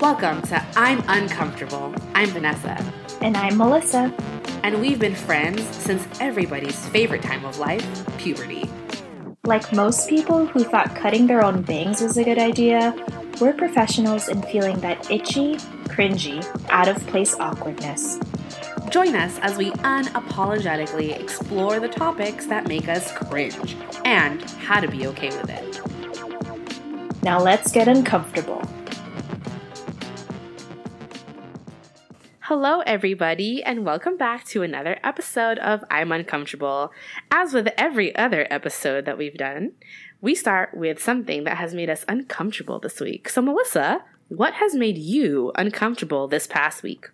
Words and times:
Welcome 0.00 0.40
to 0.44 0.64
I'm 0.76 1.04
Uncomfortable. 1.08 1.94
I'm 2.14 2.30
Vanessa. 2.30 2.82
And 3.20 3.36
I'm 3.36 3.58
Melissa. 3.58 4.10
And 4.62 4.80
we've 4.80 4.98
been 4.98 5.14
friends 5.14 5.62
since 5.76 6.08
everybody's 6.22 6.88
favorite 6.88 7.20
time 7.20 7.44
of 7.44 7.58
life, 7.58 7.84
puberty. 8.16 8.70
Like 9.44 9.74
most 9.74 10.08
people 10.08 10.46
who 10.46 10.64
thought 10.64 10.96
cutting 10.96 11.26
their 11.26 11.44
own 11.44 11.60
bangs 11.60 12.00
was 12.00 12.16
a 12.16 12.24
good 12.24 12.38
idea, 12.38 12.96
we're 13.42 13.52
professionals 13.52 14.28
in 14.28 14.40
feeling 14.44 14.80
that 14.80 15.10
itchy, 15.10 15.56
cringy, 15.88 16.42
out 16.70 16.88
of 16.88 16.96
place 17.08 17.34
awkwardness. 17.34 18.18
Join 18.88 19.14
us 19.14 19.38
as 19.40 19.58
we 19.58 19.70
unapologetically 19.70 21.20
explore 21.20 21.78
the 21.78 21.88
topics 21.88 22.46
that 22.46 22.66
make 22.66 22.88
us 22.88 23.12
cringe 23.12 23.76
and 24.06 24.42
how 24.52 24.80
to 24.80 24.88
be 24.88 25.06
okay 25.08 25.28
with 25.28 25.50
it. 25.50 27.22
Now 27.22 27.38
let's 27.38 27.70
get 27.70 27.86
uncomfortable. 27.86 28.62
Hello, 32.50 32.80
everybody, 32.80 33.62
and 33.62 33.86
welcome 33.86 34.16
back 34.16 34.44
to 34.46 34.64
another 34.64 34.98
episode 35.04 35.56
of 35.60 35.84
I'm 35.88 36.10
Uncomfortable. 36.10 36.90
As 37.30 37.54
with 37.54 37.68
every 37.78 38.12
other 38.16 38.48
episode 38.50 39.04
that 39.04 39.16
we've 39.16 39.36
done, 39.36 39.74
we 40.20 40.34
start 40.34 40.70
with 40.74 41.00
something 41.00 41.44
that 41.44 41.58
has 41.58 41.74
made 41.74 41.88
us 41.88 42.04
uncomfortable 42.08 42.80
this 42.80 42.98
week. 42.98 43.28
So, 43.28 43.40
Melissa, 43.40 44.02
what 44.26 44.54
has 44.54 44.74
made 44.74 44.98
you 44.98 45.52
uncomfortable 45.54 46.26
this 46.26 46.48
past 46.48 46.82
week? 46.82 47.10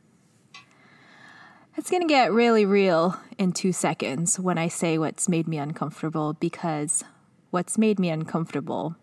It's 1.77 1.91
going 1.91 2.01
to 2.01 2.09
get 2.09 2.33
really 2.33 2.65
real 2.65 3.21
in 3.37 3.53
two 3.53 3.73
seconds 3.73 4.41
when 4.41 4.57
I 4.57 4.69
say 4.69 4.97
what's 4.97 5.29
made 5.29 5.47
me 5.47 5.59
uncomfortable 5.59 6.33
because 6.33 7.05
what's 7.51 7.77
made 7.77 7.99
me 7.99 8.09
uncomfortable 8.09 8.97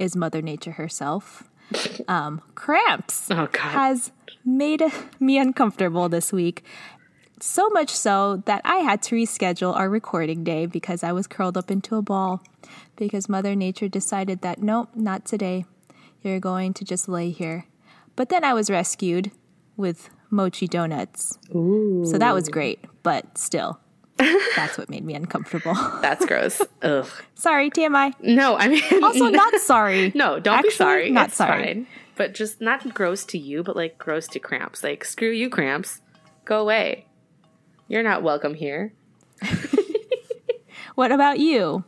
is 0.00 0.16
Mother 0.16 0.40
Nature 0.40 0.72
herself. 0.72 1.44
Um, 2.08 2.42
cramps 2.54 3.30
oh, 3.30 3.48
has 3.58 4.12
made 4.44 4.82
me 5.18 5.38
uncomfortable 5.38 6.08
this 6.08 6.32
week. 6.32 6.64
So 7.40 7.68
much 7.70 7.90
so 7.90 8.42
that 8.46 8.62
I 8.64 8.76
had 8.76 9.02
to 9.04 9.16
reschedule 9.16 9.74
our 9.74 9.88
recording 9.88 10.44
day 10.44 10.66
because 10.66 11.02
I 11.02 11.12
was 11.12 11.26
curled 11.26 11.56
up 11.56 11.70
into 11.70 11.96
a 11.96 12.02
ball 12.02 12.42
because 12.96 13.28
Mother 13.28 13.54
Nature 13.54 13.88
decided 13.88 14.40
that 14.42 14.62
nope, 14.62 14.90
not 14.94 15.24
today. 15.24 15.64
You're 16.22 16.40
going 16.40 16.74
to 16.74 16.84
just 16.84 17.08
lay 17.08 17.30
here. 17.30 17.66
But 18.16 18.28
then 18.28 18.44
I 18.44 18.54
was 18.54 18.70
rescued 18.70 19.30
with 19.76 20.10
mochi 20.30 20.66
donuts. 20.66 21.38
Ooh. 21.54 22.04
So 22.06 22.18
that 22.18 22.34
was 22.34 22.48
great, 22.48 22.84
but 23.02 23.36
still, 23.36 23.80
that's 24.16 24.78
what 24.78 24.88
made 24.88 25.04
me 25.04 25.14
uncomfortable. 25.14 25.74
That's 26.02 26.24
gross. 26.24 26.62
Ugh. 26.82 27.08
Sorry, 27.34 27.70
TMI. 27.70 28.14
No, 28.20 28.56
I 28.56 28.68
mean 28.68 29.02
also 29.02 29.28
not 29.28 29.54
sorry. 29.60 30.12
No, 30.14 30.38
don't 30.38 30.54
Actually, 30.58 30.70
be 30.70 30.74
sorry. 30.74 31.10
Not 31.10 31.28
it's 31.28 31.36
sorry. 31.36 31.64
Fine. 31.64 31.86
But 32.16 32.32
just 32.34 32.60
not 32.60 32.94
gross 32.94 33.24
to 33.26 33.38
you, 33.38 33.64
but 33.64 33.74
like 33.74 33.98
gross 33.98 34.28
to 34.28 34.38
cramps. 34.38 34.84
Like 34.84 35.04
screw 35.04 35.30
you, 35.30 35.50
cramps. 35.50 36.00
Go 36.44 36.60
away. 36.60 37.06
You're 37.88 38.04
not 38.04 38.22
welcome 38.22 38.54
here. 38.54 38.92
what 40.94 41.10
about 41.10 41.40
you? 41.40 41.84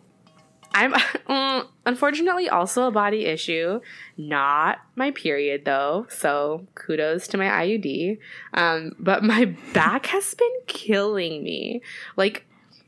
I'm 0.76 0.92
mm, 1.28 1.66
unfortunately 1.86 2.48
also 2.48 2.86
a 2.86 2.90
body 2.90 3.24
issue, 3.24 3.80
not 4.18 4.78
my 4.94 5.10
period 5.10 5.64
though. 5.64 6.06
So 6.10 6.66
kudos 6.74 7.26
to 7.28 7.38
my 7.38 7.46
IUD. 7.46 8.18
Um, 8.52 8.92
but 8.98 9.24
my 9.24 9.46
back 9.72 10.06
has 10.06 10.34
been 10.34 10.56
killing 10.66 11.42
me. 11.42 11.80
Like, 12.16 12.44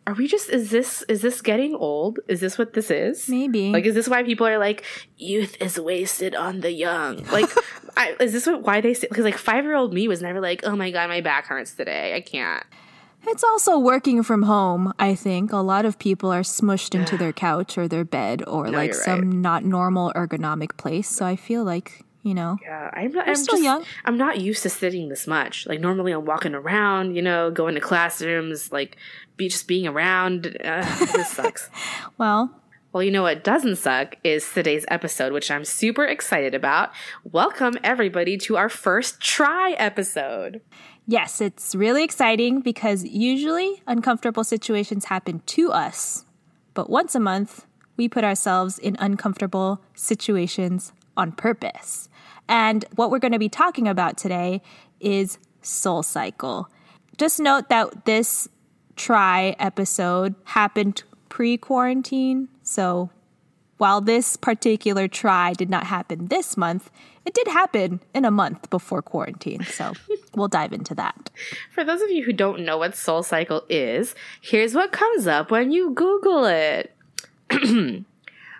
are 0.06 0.12
we 0.14 0.28
just? 0.28 0.50
Is 0.50 0.70
this 0.70 1.02
is 1.08 1.22
this 1.22 1.40
getting 1.40 1.74
old? 1.74 2.20
Is 2.28 2.40
this 2.40 2.58
what 2.58 2.74
this 2.74 2.90
is? 2.90 3.28
Maybe. 3.28 3.70
Like, 3.72 3.86
is 3.86 3.94
this 3.94 4.08
why 4.08 4.22
people 4.22 4.46
are 4.46 4.58
like, 4.58 4.84
youth 5.16 5.56
is 5.60 5.80
wasted 5.80 6.34
on 6.34 6.60
the 6.60 6.72
young? 6.72 7.24
Like, 7.24 7.50
I, 7.96 8.16
is 8.20 8.32
this 8.32 8.46
what 8.46 8.62
why 8.62 8.82
they 8.82 8.92
say? 8.92 9.06
Because 9.08 9.24
like 9.24 9.38
five 9.38 9.64
year 9.64 9.74
old 9.74 9.94
me 9.94 10.08
was 10.08 10.20
never 10.20 10.40
like, 10.40 10.60
oh 10.64 10.76
my 10.76 10.90
god, 10.90 11.08
my 11.08 11.22
back 11.22 11.46
hurts 11.46 11.74
today. 11.74 12.14
I 12.14 12.20
can't. 12.20 12.64
It's 13.26 13.44
also 13.44 13.78
working 13.78 14.22
from 14.22 14.44
home, 14.44 14.92
I 14.98 15.14
think. 15.14 15.52
A 15.52 15.56
lot 15.58 15.84
of 15.84 15.98
people 15.98 16.30
are 16.32 16.42
smushed 16.42 16.94
into 16.94 17.16
their 17.16 17.32
couch 17.46 17.76
or 17.76 17.88
their 17.88 18.04
bed 18.04 18.42
or 18.46 18.66
No, 18.66 18.78
like 18.78 18.94
some 18.94 19.20
right. 19.20 19.28
not 19.28 19.64
normal 19.64 20.12
ergonomic 20.14 20.76
place. 20.76 21.08
So 21.08 21.26
I 21.26 21.36
feel 21.36 21.64
like, 21.64 22.04
you 22.22 22.32
know, 22.34 22.58
Yeah, 22.62 22.90
I'm, 22.92 23.18
I'm 23.18 23.34
still 23.34 23.54
just, 23.56 23.62
young. 23.64 23.84
I'm 24.04 24.16
not 24.16 24.40
used 24.40 24.62
to 24.62 24.70
sitting 24.70 25.08
this 25.08 25.26
much. 25.26 25.66
Like 25.66 25.80
normally, 25.80 26.12
I'm 26.12 26.24
walking 26.24 26.54
around, 26.54 27.16
you 27.16 27.22
know, 27.22 27.50
going 27.50 27.74
to 27.74 27.80
classrooms, 27.80 28.72
like 28.72 28.96
be 29.36 29.48
just 29.48 29.68
being 29.68 29.86
around. 29.86 30.56
Uh, 30.64 30.82
this 31.12 31.30
sucks. 31.30 31.68
well, 32.18 32.50
Well, 32.92 33.02
you 33.02 33.10
know 33.10 33.22
what 33.22 33.44
doesn't 33.44 33.76
suck 33.76 34.16
is 34.24 34.50
today's 34.52 34.84
episode, 34.88 35.32
which 35.32 35.50
I'm 35.50 35.64
super 35.64 36.04
excited 36.04 36.54
about. 36.54 36.90
Welcome 37.24 37.74
everybody 37.84 38.38
to 38.38 38.56
our 38.56 38.68
first 38.70 39.20
try 39.20 39.72
episode. 39.72 40.60
Yes, 41.08 41.40
it's 41.40 41.74
really 41.74 42.04
exciting 42.04 42.60
because 42.60 43.02
usually 43.02 43.82
uncomfortable 43.86 44.44
situations 44.44 45.06
happen 45.06 45.40
to 45.46 45.72
us. 45.72 46.24
But 46.74 46.88
once 46.88 47.16
a 47.16 47.20
month, 47.20 47.66
we 47.96 48.08
put 48.08 48.22
ourselves 48.22 48.78
in 48.78 48.96
uncomfortable 49.00 49.80
situations 49.94 50.92
on 51.16 51.32
purpose. 51.32 52.08
And 52.48 52.84
what 52.94 53.10
we're 53.10 53.18
going 53.18 53.32
to 53.32 53.38
be 53.38 53.48
talking 53.48 53.88
about 53.88 54.16
today 54.16 54.62
is 55.00 55.38
Soul 55.62 56.04
Cycle. 56.04 56.68
Just 57.16 57.40
note 57.40 57.68
that 57.70 58.04
this 58.04 58.48
try 58.94 59.56
episode 59.58 60.34
happened 60.44 61.02
pre 61.28 61.56
quarantine. 61.56 62.48
So 62.62 63.10
while 63.78 64.00
this 64.00 64.36
particular 64.36 65.08
try 65.08 65.52
did 65.54 65.70
not 65.70 65.84
happen 65.84 66.26
this 66.26 66.56
month, 66.56 66.90
it 67.24 67.34
did 67.34 67.48
happen 67.48 68.00
in 68.14 68.24
a 68.24 68.30
month 68.30 68.68
before 68.70 69.02
quarantine. 69.02 69.62
So 69.64 69.92
we'll 70.34 70.48
dive 70.48 70.72
into 70.72 70.94
that. 70.96 71.30
For 71.72 71.84
those 71.84 72.02
of 72.02 72.10
you 72.10 72.24
who 72.24 72.32
don't 72.32 72.64
know 72.64 72.78
what 72.78 72.96
Soul 72.96 73.22
Cycle 73.22 73.64
is, 73.68 74.14
here's 74.40 74.74
what 74.74 74.92
comes 74.92 75.26
up 75.26 75.50
when 75.50 75.70
you 75.70 75.90
Google 75.90 76.44
it. 76.44 76.94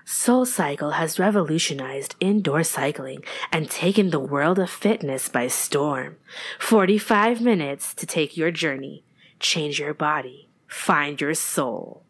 Soul 0.05 0.47
Cycle 0.47 0.93
has 0.93 1.19
revolutionized 1.19 2.17
indoor 2.19 2.65
cycling 2.65 3.23
and 3.53 3.71
taken 3.71 4.09
the 4.09 4.19
world 4.19 4.59
of 4.59 4.71
fitness 4.71 5.29
by 5.29 5.49
storm. 5.49 6.17
45 6.59 7.43
minutes 7.43 7.93
to 7.93 8.07
take 8.07 8.35
your 8.35 8.51
journey, 8.51 9.05
change 9.39 9.79
your 9.79 9.93
body, 9.93 10.49
find 10.67 11.21
your 11.21 11.35
soul. 11.35 12.05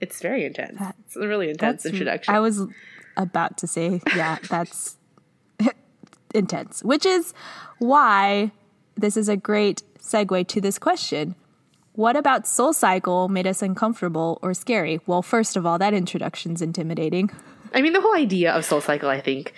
It's 0.00 0.20
very 0.20 0.44
intense. 0.44 0.80
It's 1.06 1.16
a 1.16 1.26
really 1.26 1.50
intense 1.50 1.84
introduction. 1.84 2.34
I 2.34 2.40
was 2.40 2.62
about 3.16 3.56
to 3.58 3.66
say, 3.66 4.00
yeah, 4.14 4.38
that's 4.48 4.96
intense, 6.34 6.82
which 6.82 7.04
is 7.04 7.34
why 7.78 8.52
this 8.96 9.16
is 9.16 9.28
a 9.28 9.36
great 9.36 9.82
segue 9.98 10.46
to 10.48 10.60
this 10.60 10.78
question. 10.78 11.34
What 11.92 12.16
about 12.16 12.46
Soul 12.46 12.72
Cycle 12.72 13.28
made 13.28 13.46
us 13.46 13.60
uncomfortable 13.60 14.38
or 14.40 14.54
scary? 14.54 15.00
Well, 15.06 15.22
first 15.22 15.56
of 15.56 15.66
all, 15.66 15.78
that 15.78 15.94
introduction's 15.94 16.62
intimidating. 16.62 17.30
I 17.74 17.82
mean, 17.82 17.92
the 17.92 18.00
whole 18.00 18.14
idea 18.14 18.52
of 18.52 18.64
Soul 18.64 18.80
Cycle, 18.80 19.08
I 19.08 19.20
think, 19.20 19.52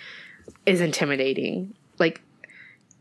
is 0.65 0.81
intimidating. 0.81 1.75
Like, 1.99 2.23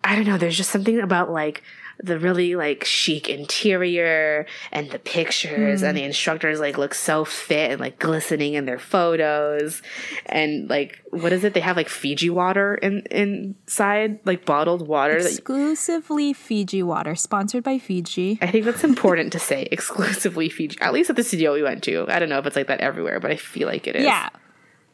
I 0.04 0.16
don't 0.16 0.26
know, 0.26 0.38
there's 0.38 0.58
just 0.58 0.72
something 0.72 1.00
about 1.00 1.32
like 1.32 1.64
the 2.02 2.18
really 2.18 2.56
like 2.56 2.84
chic 2.84 3.28
interior 3.30 4.46
and 4.72 4.90
the 4.92 5.00
pictures 5.00 5.82
and 5.82 5.98
the 5.98 6.02
hmm. 6.02 6.08
instructors 6.08 6.60
like 6.60 6.78
look 6.78 6.94
so 6.94 7.26
fit 7.26 7.72
and 7.72 7.82
like 7.82 8.00
glistening 8.00 8.54
in 8.54 8.66
their 8.66 8.80
photos 8.80 9.82
and 10.28 10.70
like 10.70 11.02
what 11.10 11.34
is 11.34 11.44
it 11.44 11.54
they 11.54 11.60
have 11.60 11.76
like 11.76 11.90
fiji 11.90 12.30
water 12.30 12.76
in 12.76 13.02
inside 13.12 14.20
like 14.26 14.46
bottled 14.46 14.88
water 14.88 15.22
that 15.22 15.30
Exclusively 15.40 16.34
Fiji 16.34 16.84
water, 16.84 17.16
sponsored 17.16 17.64
by 17.64 17.80
Fiji. 17.80 18.38
I 18.42 18.52
think 18.52 18.66
that's 18.66 18.84
important 18.84 19.32
to 19.34 19.40
say 19.40 19.68
exclusively 19.72 20.50
Fiji 20.50 20.78
at 20.82 20.94
least 20.94 21.10
at 21.10 21.16
the 21.16 21.24
studio 21.24 21.54
we 21.54 21.64
went 21.64 21.84
to 21.84 22.06
I 22.10 22.20
don't 22.20 22.30
know 22.30 22.40
if 22.40 22.46
it's 22.46 22.56
like 22.56 22.68
that 22.68 22.82
everywhere 22.82 23.20
but 23.20 23.32
I 23.32 23.36
feel 23.36 23.68
like 23.68 23.88
it 23.88 23.96
is 23.96 24.06
Yeah. 24.06 24.30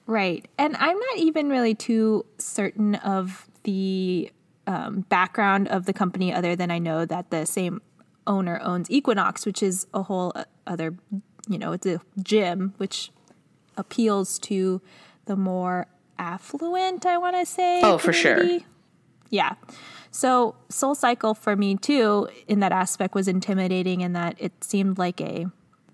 Right. 0.08 0.48
And 0.58 0.76
I'm 0.78 0.98
not 0.98 1.18
even 1.18 1.50
really 1.50 1.74
too 1.74 2.26
certain 2.38 2.96
of 2.96 3.48
the 3.64 4.32
um, 4.68 5.02
background 5.10 5.68
of 5.68 5.86
the 5.86 5.94
company, 5.94 6.34
other 6.34 6.56
than 6.56 6.72
I 6.72 6.80
know 6.80 7.06
that 7.06 7.30
the 7.30 7.46
same 7.46 7.82
owner 8.28 8.60
owns 8.64 8.90
Equinox, 8.90 9.46
which 9.46 9.62
is 9.62 9.88
a 9.94 10.04
whole 10.04 10.34
other, 10.66 10.96
you 11.48 11.58
know, 11.58 11.74
it's 11.74 11.86
a 11.86 12.02
gym 12.22 12.74
which 12.78 13.12
appeals 13.78 14.40
to 14.40 14.82
the 15.26 15.36
more 15.36 15.88
affluent, 16.18 17.06
I 17.06 17.18
want 17.18 17.36
to 17.36 17.46
say. 17.46 17.82
Oh, 17.84 17.98
for 17.98 18.14
sure. 18.14 18.60
Yeah. 19.30 19.56
So 20.12 20.56
Soul 20.70 20.96
Cycle 20.96 21.34
for 21.34 21.56
me 21.56 21.76
too, 21.76 22.30
in 22.48 22.62
that 22.62 22.72
aspect, 22.72 23.16
was 23.16 23.28
intimidating 23.28 24.02
in 24.02 24.14
that 24.14 24.36
it 24.40 24.64
seemed 24.64 24.98
like 24.98 25.20
a, 25.20 25.48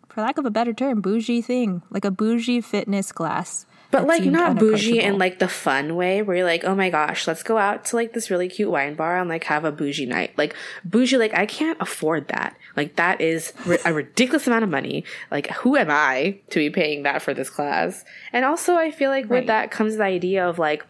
for 0.09 0.21
lack 0.21 0.37
of 0.37 0.45
a 0.45 0.51
better 0.51 0.73
term, 0.73 1.01
bougie 1.01 1.41
thing, 1.41 1.81
like 1.89 2.05
a 2.05 2.11
bougie 2.11 2.61
fitness 2.61 3.11
class. 3.11 3.65
But 3.91 4.07
like 4.07 4.23
not 4.23 4.57
bougie 4.57 4.99
in 4.99 5.17
like 5.17 5.39
the 5.39 5.47
fun 5.47 5.95
way 5.95 6.21
where 6.21 6.37
you're 6.37 6.45
like, 6.45 6.63
oh 6.63 6.75
my 6.75 6.89
gosh, 6.89 7.27
let's 7.27 7.43
go 7.43 7.57
out 7.57 7.85
to 7.85 7.97
like 7.97 8.13
this 8.13 8.31
really 8.31 8.47
cute 8.47 8.71
wine 8.71 8.95
bar 8.95 9.17
and 9.17 9.29
like 9.29 9.43
have 9.45 9.65
a 9.65 9.71
bougie 9.71 10.05
night. 10.05 10.37
Like 10.37 10.55
bougie, 10.85 11.17
like 11.17 11.33
I 11.33 11.45
can't 11.45 11.77
afford 11.81 12.29
that. 12.29 12.55
Like 12.77 12.95
that 12.95 13.19
is 13.19 13.53
a 13.85 13.93
ridiculous 13.93 14.47
amount 14.47 14.63
of 14.63 14.69
money. 14.69 15.03
Like 15.29 15.47
who 15.51 15.75
am 15.75 15.89
I 15.89 16.39
to 16.49 16.59
be 16.59 16.69
paying 16.69 17.03
that 17.03 17.21
for 17.21 17.33
this 17.33 17.49
class? 17.49 18.05
And 18.31 18.45
also 18.45 18.75
I 18.75 18.91
feel 18.91 19.09
like 19.09 19.29
with 19.29 19.47
that 19.47 19.71
comes 19.71 19.97
the 19.97 20.03
idea 20.03 20.47
of 20.47 20.57
like 20.57 20.85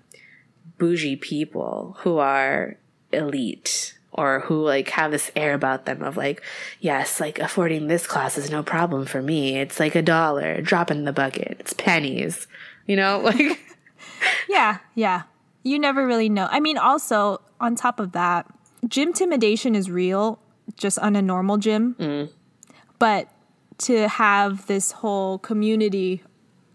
bougie 0.78 1.16
people 1.16 1.98
who 2.00 2.20
are 2.20 2.78
elite 3.12 3.98
or 4.14 4.42
who 4.42 4.64
like 4.64 4.90
have 4.90 5.12
this 5.12 5.32
air 5.36 5.54
about 5.54 5.86
them 5.86 6.02
of 6.02 6.18
like, 6.18 6.42
yes, 6.80 7.20
like 7.20 7.40
affording 7.40 7.88
this 7.88 8.06
class 8.06 8.38
is 8.38 8.50
no 8.50 8.62
problem 8.62 9.06
for 9.06 9.22
me. 9.22 9.58
It's 9.58 9.80
like 9.80 9.96
a 9.96 10.02
dollar, 10.02 10.62
drop 10.62 10.92
in 10.92 11.06
the 11.06 11.14
bucket. 11.14 11.58
It's 11.60 11.74
pennies. 11.74 12.48
You 12.92 12.98
know, 12.98 13.20
like 13.24 13.58
Yeah, 14.50 14.80
yeah. 14.96 15.24
You 15.64 15.80
never 15.80 16.06
really 16.06 16.28
know. 16.28 16.50
I 16.52 16.60
mean, 16.60 16.78
also 16.78 17.42
on 17.62 17.76
top 17.76 18.02
of 18.02 18.12
that, 18.12 18.54
gym 18.86 19.10
intimidation 19.10 19.76
is 19.76 19.90
real, 19.90 20.40
just 20.76 21.00
on 21.00 21.16
a 21.16 21.22
normal 21.22 21.58
gym. 21.58 21.96
But 23.00 23.30
to 23.86 24.10
have 24.10 24.68
this 24.68 24.92
whole 24.92 25.38
community 25.38 26.22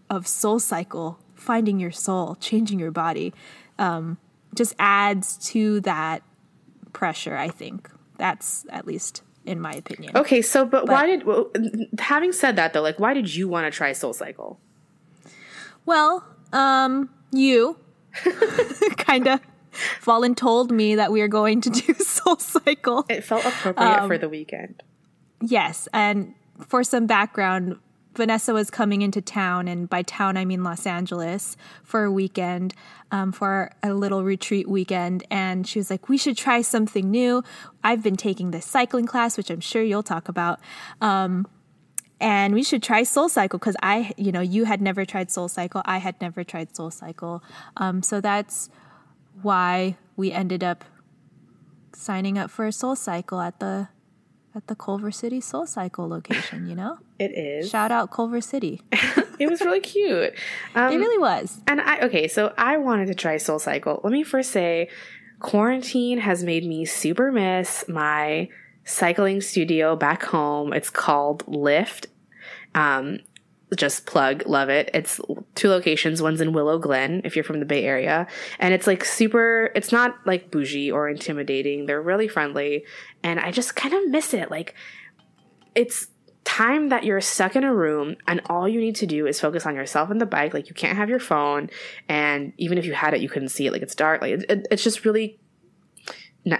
of 0.09 0.25
soul 0.25 0.59
cycle, 0.59 1.19
finding 1.35 1.79
your 1.79 1.91
soul, 1.91 2.35
changing 2.39 2.79
your 2.79 2.91
body, 2.91 3.31
um, 3.77 4.17
just 4.55 4.73
adds 4.79 5.37
to 5.49 5.81
that 5.81 6.23
pressure. 6.93 7.37
I 7.37 7.49
think 7.49 7.91
that's 8.17 8.65
at 8.71 8.87
least 8.87 9.21
in 9.45 9.61
my 9.61 9.73
opinion. 9.73 10.17
Okay, 10.17 10.41
so 10.41 10.65
but, 10.65 10.87
why 10.87 11.05
did 11.05 11.25
well, 11.25 11.51
having 11.99 12.31
said 12.31 12.55
that 12.55 12.73
though, 12.73 12.81
like 12.81 12.99
why 12.99 13.13
did 13.13 13.35
you 13.35 13.47
want 13.47 13.71
to 13.71 13.75
try 13.75 13.91
Soul 13.91 14.13
Cycle? 14.13 14.59
Well, 15.87 16.25
um, 16.51 17.09
you 17.31 17.79
kind 18.97 19.25
of 19.27 19.39
Fallen 20.01 20.35
told 20.35 20.69
me 20.69 20.95
that 20.95 21.11
we 21.11 21.21
are 21.21 21.29
going 21.29 21.61
to 21.61 21.69
do 21.69 21.93
Soul 21.99 22.35
Cycle. 22.37 23.05
It 23.09 23.23
felt 23.23 23.45
appropriate 23.45 24.05
for 24.05 24.17
the 24.17 24.27
weekend. 24.27 24.83
Yes, 25.41 25.87
and 25.93 26.33
for 26.67 26.83
some 26.83 27.07
background, 27.07 27.77
Vanessa 28.15 28.53
was 28.53 28.69
coming 28.69 29.01
into 29.01 29.21
town, 29.21 29.67
and 29.69 29.87
by 29.87 30.01
town 30.01 30.35
I 30.35 30.43
mean 30.43 30.63
Los 30.63 30.85
Angeles, 30.85 31.55
for 31.83 32.03
a 32.03 32.11
weekend, 32.11 32.73
um, 33.11 33.31
for 33.31 33.71
a 33.81 33.93
little 33.93 34.23
retreat 34.23 34.67
weekend. 34.67 35.23
And 35.31 35.65
she 35.65 35.79
was 35.79 35.89
like, 35.89 36.09
"We 36.09 36.17
should 36.17 36.35
try 36.35 36.63
something 36.63 37.09
new." 37.09 37.43
I've 37.81 38.03
been 38.03 38.17
taking 38.17 38.51
this 38.51 38.65
cycling 38.65 39.05
class, 39.05 39.37
which 39.37 39.49
I'm 39.49 39.61
sure 39.61 39.83
you'll 39.83 40.03
talk 40.03 40.27
about. 40.27 40.59
Um, 40.99 41.47
and 42.19 42.53
we 42.53 42.63
should 42.63 42.81
try 42.81 43.03
Soul 43.03 43.29
Cycle 43.29 43.59
because 43.59 43.75
I, 43.81 44.11
you 44.17 44.31
know, 44.31 44.41
you 44.41 44.65
had 44.65 44.81
never 44.81 45.05
tried 45.05 45.29
Soul 45.31 45.47
Cycle. 45.47 45.81
I 45.85 45.97
had 45.99 46.19
never 46.19 46.43
tried 46.43 46.75
Soul 46.75 46.91
Cycle. 46.91 47.43
Um, 47.77 48.01
so 48.01 48.21
that's 48.21 48.69
why 49.41 49.97
we 50.15 50.31
ended 50.31 50.63
up 50.63 50.83
signing 51.93 52.37
up 52.37 52.49
for 52.49 52.65
a 52.65 52.71
Soul 52.71 52.95
Cycle 52.95 53.39
at 53.41 53.59
the 53.59 53.89
at 54.55 54.65
the 54.67 54.75
Culver 54.75 55.11
City 55.11 55.39
Soul 55.39 55.67
Cycle 55.67 56.07
location. 56.07 56.67
You 56.67 56.75
know, 56.75 56.97
It 57.19 57.31
is. 57.37 57.69
shout 57.69 57.91
out 57.91 58.11
Culver 58.11 58.41
City. 58.41 58.81
It 59.39 59.47
was 59.47 59.61
really 59.61 59.81
cute. 59.81 60.33
Um, 60.73 60.91
It 60.91 60.97
really 60.97 61.19
was. 61.19 61.59
And 61.67 61.79
I 61.79 61.99
okay, 62.07 62.27
so 62.27 62.55
I 62.57 62.77
wanted 62.77 63.05
to 63.09 63.13
try 63.13 63.37
Soul 63.37 63.59
Cycle. 63.59 64.01
Let 64.03 64.11
me 64.11 64.23
first 64.23 64.49
say, 64.49 64.89
quarantine 65.39 66.17
has 66.17 66.43
made 66.43 66.65
me 66.65 66.85
super 66.85 67.31
miss 67.31 67.85
my 67.87 68.49
cycling 68.87 69.41
studio 69.41 69.95
back 69.95 70.23
home. 70.23 70.73
It's 70.73 70.89
called 70.89 71.43
Lift. 71.47 72.07
Um, 72.73 73.19
just 73.75 74.05
plug, 74.05 74.47
love 74.47 74.69
it. 74.69 74.89
It's 74.93 75.19
two 75.55 75.67
locations. 75.67 76.21
One's 76.21 76.39
in 76.39 76.53
Willow 76.53 76.79
Glen, 76.79 77.21
if 77.25 77.35
you're 77.35 77.43
from 77.43 77.59
the 77.59 77.65
Bay 77.65 77.83
Area, 77.83 78.25
and 78.59 78.73
it's 78.73 78.87
like 78.87 79.03
super. 79.03 79.71
It's 79.75 79.91
not 79.91 80.15
like 80.25 80.51
bougie 80.51 80.89
or 80.89 81.09
intimidating. 81.09 81.85
They're 81.85 82.01
really 82.01 82.29
friendly, 82.29 82.85
and 83.23 83.41
I 83.41 83.51
just 83.51 83.75
kind 83.75 83.93
of 83.93 84.09
miss 84.09 84.33
it. 84.33 84.49
Like, 84.49 84.73
it's 85.75 86.07
time 86.45 86.87
that 86.89 87.03
you're 87.03 87.19
stuck 87.19 87.57
in 87.57 87.65
a 87.65 87.75
room 87.75 88.15
and 88.25 88.39
all 88.45 88.69
you 88.69 88.79
need 88.79 88.95
to 88.95 89.05
do 89.05 89.27
is 89.27 89.37
focus 89.37 89.65
on 89.65 89.75
yourself 89.75 90.09
and 90.09 90.21
the 90.21 90.25
bike 90.25 90.53
like 90.53 90.69
you 90.69 90.73
can't 90.73 90.95
have 90.95 91.09
your 91.09 91.19
phone 91.19 91.69
and 92.07 92.53
even 92.57 92.77
if 92.77 92.85
you 92.85 92.93
had 92.93 93.13
it 93.13 93.19
you 93.19 93.27
couldn't 93.27 93.49
see 93.49 93.67
it 93.67 93.73
like 93.73 93.81
it's 93.81 93.93
dark 93.95 94.21
like 94.21 94.31
it, 94.31 94.45
it- 94.49 94.67
it's 94.71 94.81
just 94.81 95.03
really 95.03 95.37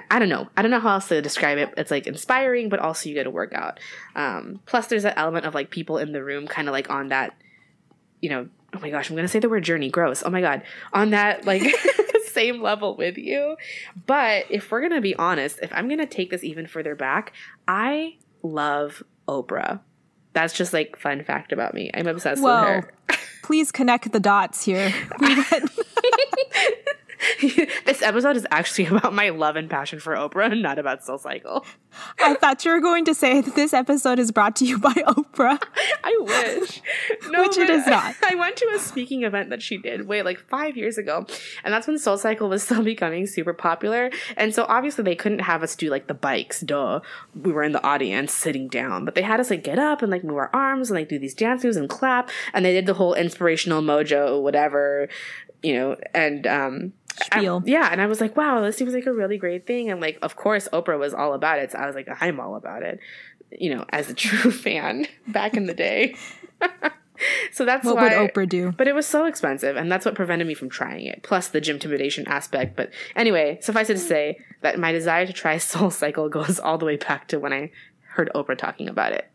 i 0.09 0.19
don't 0.19 0.29
know. 0.29 0.47
I 0.57 0.61
don't 0.61 0.71
know 0.71 0.79
how 0.79 0.93
else 0.93 1.07
to 1.09 1.21
describe 1.21 1.57
it. 1.57 1.73
It's 1.77 1.91
like 1.91 2.07
inspiring 2.07 2.69
but 2.69 2.79
also 2.79 3.09
you 3.09 3.15
get 3.15 3.27
a 3.27 3.31
workout 3.31 3.79
um, 4.15 4.59
plus 4.65 4.87
there's 4.87 5.03
that 5.03 5.17
element 5.17 5.45
of 5.45 5.53
like 5.53 5.69
people 5.69 5.97
in 5.97 6.11
the 6.11 6.23
room 6.23 6.47
kind 6.47 6.67
of 6.67 6.71
like 6.71 6.89
on 6.89 7.09
that 7.09 7.35
you 8.21 8.29
know 8.29 8.47
oh 8.73 8.79
my 8.79 8.89
gosh 8.89 9.09
i'm 9.09 9.15
gonna 9.15 9.27
say 9.27 9.39
the 9.39 9.49
word 9.49 9.63
journey 9.63 9.89
gross. 9.89 10.23
Oh 10.23 10.29
my 10.29 10.41
god. 10.41 10.63
On 10.93 11.11
that 11.11 11.45
like 11.45 11.63
same 12.25 12.61
level 12.61 12.95
with 12.95 13.17
you. 13.17 13.57
But 14.05 14.45
if 14.49 14.69
we're 14.71 14.81
gonna 14.81 15.01
be 15.01 15.15
honest 15.15 15.59
if 15.61 15.71
i'm 15.73 15.87
gonna 15.89 16.05
take 16.05 16.29
this 16.29 16.43
even 16.43 16.67
further 16.67 16.95
back 16.95 17.33
i 17.67 18.15
love 18.43 19.03
oprah. 19.27 19.79
That's 20.33 20.53
just 20.53 20.73
like 20.73 20.97
fun 20.97 21.23
fact 21.23 21.51
about 21.51 21.73
me. 21.73 21.89
I'm 21.93 22.07
obsessed 22.07 22.41
Whoa. 22.41 22.75
with 22.75 22.85
her. 22.85 22.93
Please 23.43 23.71
connect 23.71 24.11
the 24.11 24.19
dots 24.19 24.63
here. 24.63 24.93
This 27.85 28.01
episode 28.01 28.35
is 28.35 28.45
actually 28.51 28.85
about 28.97 29.13
my 29.13 29.29
love 29.29 29.55
and 29.55 29.69
passion 29.69 29.99
for 29.99 30.13
oprah 30.15 30.51
and 30.51 30.61
not 30.61 30.79
about 30.79 31.03
soul 31.03 31.17
cycle 31.17 31.65
I 32.19 32.35
thought 32.35 32.63
you 32.65 32.71
were 32.71 32.79
going 32.79 33.05
to 33.05 33.13
say 33.13 33.41
that 33.41 33.55
this 33.55 33.73
episode 33.73 34.19
is 34.19 34.31
brought 34.31 34.55
to 34.57 34.65
you 34.65 34.79
by 34.79 34.93
Oprah. 34.93 35.61
I 36.03 36.17
wish. 36.19 36.81
No, 37.29 37.43
Which 37.43 37.57
it 37.57 37.69
is 37.69 37.85
not. 37.87 38.15
I 38.23 38.35
went 38.35 38.57
to 38.57 38.71
a 38.75 38.79
speaking 38.79 39.23
event 39.23 39.49
that 39.49 39.61
she 39.61 39.77
did, 39.77 40.07
wait, 40.07 40.23
like 40.23 40.39
five 40.39 40.77
years 40.77 40.97
ago. 40.97 41.25
And 41.63 41.73
that's 41.73 41.87
when 41.87 41.97
Soul 41.97 42.17
Cycle 42.17 42.49
was 42.49 42.63
still 42.63 42.83
becoming 42.83 43.27
super 43.27 43.53
popular. 43.53 44.11
And 44.35 44.53
so 44.53 44.65
obviously 44.67 45.03
they 45.03 45.15
couldn't 45.15 45.39
have 45.39 45.63
us 45.63 45.75
do 45.75 45.89
like 45.89 46.07
the 46.07 46.13
bikes, 46.13 46.61
duh. 46.61 47.01
We 47.35 47.51
were 47.51 47.63
in 47.63 47.71
the 47.71 47.83
audience 47.85 48.33
sitting 48.33 48.67
down. 48.67 49.05
But 49.05 49.15
they 49.15 49.21
had 49.21 49.39
us 49.39 49.49
like 49.49 49.63
get 49.63 49.79
up 49.79 50.01
and 50.01 50.11
like 50.11 50.23
move 50.23 50.37
our 50.37 50.51
arms 50.53 50.89
and 50.89 50.99
like 50.99 51.09
do 51.09 51.19
these 51.19 51.33
dance 51.33 51.63
moves 51.63 51.77
and 51.77 51.89
clap. 51.89 52.29
And 52.53 52.65
they 52.65 52.73
did 52.73 52.85
the 52.85 52.95
whole 52.95 53.13
inspirational 53.13 53.81
mojo, 53.81 54.41
whatever, 54.41 55.09
you 55.63 55.73
know, 55.75 55.97
and 56.13 56.45
um 56.47 56.93
I- 57.31 57.41
yeah, 57.65 57.89
and 57.91 57.99
I 57.99 58.05
was 58.05 58.21
like, 58.21 58.35
wow, 58.37 58.61
this 58.61 58.77
seems 58.77 58.93
like 58.93 59.07
a 59.07 59.13
really 59.13 59.37
great 59.37 59.65
thing. 59.65 59.89
And 59.89 59.99
like, 59.99 60.19
of 60.21 60.35
course, 60.35 60.67
Oprah 60.71 60.99
was 60.99 61.13
all 61.15 61.33
about 61.33 61.59
it. 61.59 61.71
So 61.71 61.79
I 61.79 61.87
was 61.87 61.95
like, 61.95 62.07
I'm 62.21 62.39
all 62.39 62.55
about 62.55 62.83
it, 62.83 62.99
you 63.51 63.73
know, 63.75 63.85
as 63.89 64.09
a 64.09 64.13
true 64.25 64.51
fan 64.51 65.07
back 65.27 65.55
in 65.55 65.65
the 65.65 65.73
day. 65.73 66.15
so 67.51 67.65
that's 67.65 67.85
What 67.85 67.95
why. 67.95 68.03
would 68.19 68.33
Oprah 68.33 68.47
do? 68.47 68.71
But 68.71 68.87
it 68.87 68.93
was 68.93 69.07
so 69.07 69.25
expensive, 69.25 69.75
and 69.75 69.91
that's 69.91 70.05
what 70.05 70.13
prevented 70.15 70.47
me 70.47 70.53
from 70.53 70.69
trying 70.69 71.05
it. 71.07 71.23
Plus 71.23 71.47
the 71.47 71.59
gym 71.61 71.77
intimidation 71.77 72.27
aspect. 72.27 72.75
But 72.75 72.91
anyway, 73.15 73.57
suffice 73.61 73.89
it 73.89 73.93
to 73.95 73.99
say 73.99 74.37
that 74.61 74.79
my 74.79 74.91
desire 74.91 75.25
to 75.25 75.33
try 75.33 75.57
Soul 75.57 75.89
Cycle 75.89 76.29
goes 76.29 76.59
all 76.59 76.77
the 76.77 76.85
way 76.85 76.97
back 76.97 77.27
to 77.29 77.39
when 77.39 77.53
I 77.53 77.71
heard 78.09 78.29
Oprah 78.35 78.57
talking 78.57 78.89
about 78.89 79.11
it. 79.13 79.27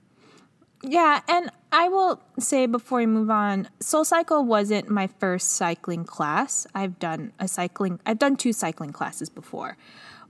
Yeah, 0.83 1.21
and 1.29 1.51
I 1.71 1.89
will 1.89 2.21
say 2.39 2.67
before 2.67 2.99
we 2.99 3.07
move 3.07 3.31
on, 3.31 3.69
Soul 3.81 4.05
Cycle 4.05 4.45
wasn't 4.45 4.89
my 4.91 5.07
first 5.07 5.53
cycling 5.53 6.05
class. 6.05 6.67
I've 6.75 6.99
done 6.99 7.33
a 7.39 7.47
cycling, 7.47 8.01
I've 8.05 8.19
done 8.19 8.37
two 8.37 8.53
cycling 8.53 8.91
classes 8.91 9.31
before. 9.31 9.77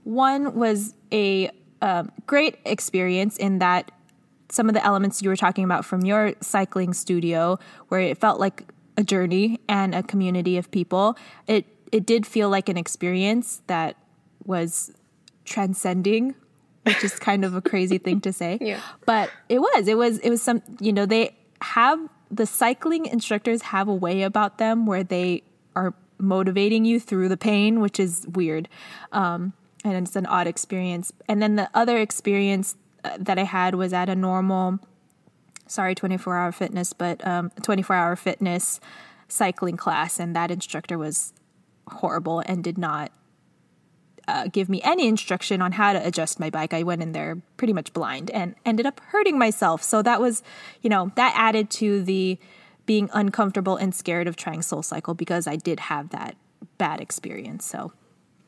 One 0.03 0.55
was 0.55 0.93
a 1.11 1.49
um, 1.81 2.11
great 2.27 2.59
experience 2.65 3.37
in 3.37 3.59
that 3.59 3.91
some 4.49 4.69
of 4.69 4.75
the 4.75 4.85
elements 4.85 5.21
you 5.21 5.29
were 5.29 5.35
talking 5.35 5.63
about 5.63 5.85
from 5.85 6.05
your 6.05 6.33
cycling 6.39 6.93
studio, 6.93 7.57
where 7.87 8.01
it 8.01 8.19
felt 8.19 8.39
like 8.39 8.71
a 8.95 9.03
journey 9.03 9.59
and 9.67 9.95
a 9.95 10.03
community 10.03 10.57
of 10.57 10.69
people. 10.69 11.17
It 11.47 11.65
it 11.91 12.05
did 12.05 12.25
feel 12.25 12.49
like 12.49 12.69
an 12.69 12.77
experience 12.77 13.61
that 13.67 13.95
was 14.45 14.91
transcending, 15.45 16.35
which 16.83 17.03
is 17.03 17.17
kind 17.19 17.43
of 17.43 17.55
a 17.55 17.61
crazy 17.61 17.97
thing 17.97 18.21
to 18.21 18.33
say. 18.33 18.57
Yeah. 18.61 18.79
But 19.05 19.29
it 19.49 19.59
was. 19.59 19.87
It 19.87 19.97
was 19.97 20.19
it 20.19 20.29
was 20.29 20.41
some 20.41 20.61
you 20.79 20.93
know, 20.93 21.05
they 21.05 21.35
have 21.61 21.99
the 22.31 22.45
cycling 22.45 23.05
instructors 23.05 23.61
have 23.63 23.87
a 23.87 23.93
way 23.93 24.23
about 24.23 24.57
them 24.57 24.85
where 24.85 25.03
they 25.03 25.43
are 25.75 25.93
motivating 26.17 26.85
you 26.85 26.99
through 26.99 27.29
the 27.29 27.37
pain, 27.37 27.79
which 27.81 27.99
is 27.99 28.25
weird. 28.31 28.69
Um 29.11 29.53
and 29.83 30.07
it's 30.07 30.15
an 30.15 30.25
odd 30.25 30.47
experience. 30.47 31.11
And 31.27 31.41
then 31.41 31.55
the 31.57 31.69
other 31.73 31.97
experience 31.97 32.75
uh, 33.03 33.17
that 33.19 33.37
I 33.37 33.43
had 33.43 33.75
was 33.75 33.91
at 33.91 34.07
a 34.07 34.15
normal 34.15 34.79
sorry 35.67 35.95
24 35.95 36.35
hour 36.35 36.51
fitness 36.51 36.93
but 36.93 37.25
um 37.25 37.49
24 37.61 37.95
hour 37.95 38.15
fitness 38.15 38.79
cycling 39.27 39.77
class 39.77 40.19
and 40.19 40.35
that 40.35 40.51
instructor 40.51 40.97
was 40.97 41.33
horrible 41.87 42.41
and 42.45 42.63
did 42.63 42.77
not 42.77 43.11
uh, 44.27 44.47
give 44.47 44.69
me 44.69 44.81
any 44.83 45.07
instruction 45.07 45.61
on 45.61 45.73
how 45.73 45.93
to 45.93 46.05
adjust 46.05 46.39
my 46.39 46.49
bike. 46.49 46.73
I 46.73 46.83
went 46.83 47.01
in 47.01 47.11
there 47.11 47.37
pretty 47.57 47.73
much 47.73 47.93
blind 47.93 48.31
and 48.31 48.55
ended 48.65 48.85
up 48.85 48.99
hurting 49.07 49.37
myself. 49.37 49.83
So 49.83 50.01
that 50.01 50.21
was, 50.21 50.43
you 50.81 50.89
know, 50.89 51.11
that 51.15 51.33
added 51.35 51.69
to 51.71 52.03
the 52.03 52.37
being 52.85 53.09
uncomfortable 53.13 53.75
and 53.75 53.93
scared 53.93 54.27
of 54.27 54.35
trying 54.35 54.61
Soul 54.61 54.83
Cycle 54.83 55.13
because 55.13 55.47
I 55.47 55.55
did 55.55 55.79
have 55.81 56.09
that 56.09 56.35
bad 56.77 56.99
experience. 57.01 57.65
So, 57.65 57.93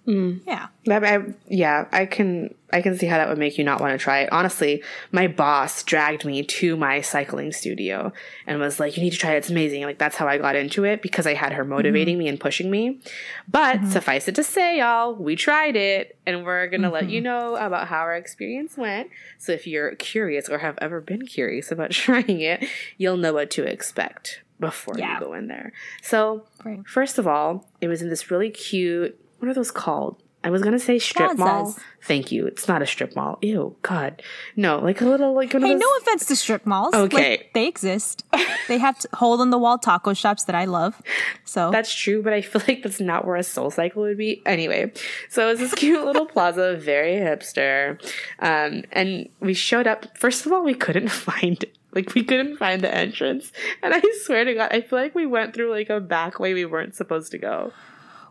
Mm. 0.08 0.42
yeah. 0.46 0.68
That 0.86 1.04
I, 1.04 1.34
yeah, 1.48 1.88
I 1.92 2.06
can 2.06 2.54
I 2.72 2.82
can 2.82 2.98
see 2.98 3.08
how 3.08 3.18
that 3.18 3.28
would 3.28 3.38
make 3.38 3.58
you 3.58 3.64
not 3.64 3.82
want 3.82 3.94
to 3.94 3.98
try 3.98 4.20
it. 4.20 4.30
Honestly, 4.32 4.84
my 5.12 5.28
boss 5.28 5.82
dragged 5.84 6.26
me 6.26 6.44
to 6.44 6.76
my 6.78 7.02
cycling 7.02 7.52
studio 7.52 8.14
and 8.46 8.60
was 8.60 8.80
like, 8.80 8.98
"You 8.98 9.04
need 9.04 9.12
to 9.12 9.18
try 9.18 9.34
it. 9.34 9.38
It's 9.38 9.50
amazing." 9.50 9.84
Like 9.84 9.98
that's 9.98 10.16
how 10.16 10.28
I 10.28 10.38
got 10.38 10.56
into 10.56 10.84
it 10.84 11.02
because 11.02 11.26
I 11.26 11.34
had 11.34 11.54
her 11.54 11.64
motivating 11.64 12.16
mm-hmm. 12.16 12.20
me 12.20 12.28
and 12.28 12.40
pushing 12.40 12.70
me. 12.70 13.00
But 13.48 13.78
mm-hmm. 13.78 13.90
suffice 13.90 14.28
it 14.28 14.36
to 14.36 14.44
say, 14.44 14.80
y'all, 14.80 15.16
we 15.16 15.36
tried 15.36 15.76
it, 15.76 16.18
and 16.26 16.46
we're 16.46 16.68
gonna 16.68 16.92
let 16.92 17.10
you 17.10 17.20
mm-hmm. 17.20 17.26
know 17.26 17.56
about 17.56 17.88
how 17.88 18.00
our 18.00 18.16
experience 18.16 18.78
went. 18.78 19.10
So 19.40 19.54
if 19.54 19.66
you're 19.66 19.96
curious 19.96 20.50
or 20.50 20.60
have 20.60 20.78
ever 20.82 21.02
been 21.02 21.26
curious 21.26 21.72
about 21.72 21.92
trying 21.92 22.42
it, 22.42 22.66
you'll 22.98 23.18
know 23.18 23.34
what 23.34 23.50
to 23.52 23.64
expect 23.64 24.42
before 24.60 24.96
Yeah. 24.98 25.16
you 25.16 25.26
go 25.26 25.34
in 25.34 25.48
there. 25.48 25.74
So 26.02 26.46
Right. 26.64 26.86
First 26.88 27.18
of 27.18 27.28
all, 27.28 27.68
it 27.82 27.88
was 27.88 28.02
in 28.02 28.10
this 28.10 28.32
really 28.32 28.50
cute. 28.50 29.20
What 29.46 29.52
are 29.52 29.54
those 29.54 29.70
called? 29.70 30.24
I 30.44 30.50
was 30.50 30.64
gonna 30.64 30.80
say 30.80 30.98
strip 30.98 31.38
mall. 31.38 31.76
Thank 32.04 32.32
you. 32.32 32.48
It's 32.48 32.68
not 32.68 32.82
a 32.82 32.88
strip 32.88 33.16
mall. 33.16 33.38
Ew, 33.44 33.76
God, 33.84 34.24
no. 34.56 34.80
Like 34.80 35.02
a 35.02 35.06
little 35.06 35.34
like 35.36 35.54
one 35.54 35.62
Hey, 35.62 35.74
those. 35.74 35.80
no 35.82 35.88
offense 36.02 36.26
to 36.26 36.36
strip 36.36 36.66
malls. 36.66 36.94
Okay. 36.96 37.30
Like, 37.38 37.52
they 37.54 37.68
exist. 37.68 38.24
they 38.68 38.80
have 38.80 38.98
hole 39.14 39.40
in 39.44 39.52
the 39.52 39.58
wall 39.60 39.78
taco 39.78 40.14
shops 40.14 40.46
that 40.46 40.56
I 40.56 40.66
love. 40.66 41.00
So 41.44 41.70
That's 41.72 41.94
true, 41.94 42.24
but 42.24 42.34
I 42.34 42.42
feel 42.42 42.62
like 42.68 42.82
that's 42.82 43.00
not 43.00 43.26
where 43.26 43.36
a 43.36 43.44
soul 43.44 43.70
cycle 43.70 44.02
would 44.04 44.18
be. 44.18 44.42
Anyway, 44.48 44.92
so 45.30 45.48
it 45.48 45.52
was 45.52 45.60
this 45.60 45.74
cute 45.76 46.04
little 46.04 46.26
plaza, 46.34 46.76
very 46.76 47.14
hipster. 47.14 48.00
Um, 48.40 48.84
and 48.92 49.30
we 49.40 49.54
showed 49.54 49.86
up. 49.86 50.18
First 50.18 50.46
of 50.48 50.52
all, 50.52 50.64
we 50.64 50.74
couldn't 50.74 51.10
find 51.30 51.62
it. 51.64 51.76
Like 51.92 52.14
we 52.14 52.24
couldn't 52.24 52.58
find 52.58 52.82
the 52.82 52.94
entrance. 52.94 53.52
And 53.82 53.94
I 53.96 54.02
swear 54.24 54.44
to 54.44 54.54
God, 54.54 54.68
I 54.72 54.82
feel 54.82 55.00
like 55.00 55.16
we 55.16 55.26
went 55.26 55.54
through 55.56 55.72
like 55.72 55.90
a 55.90 56.00
back 56.00 56.40
way 56.40 56.54
we 56.54 56.66
weren't 56.66 56.94
supposed 56.96 57.32
to 57.32 57.38
go. 57.38 57.72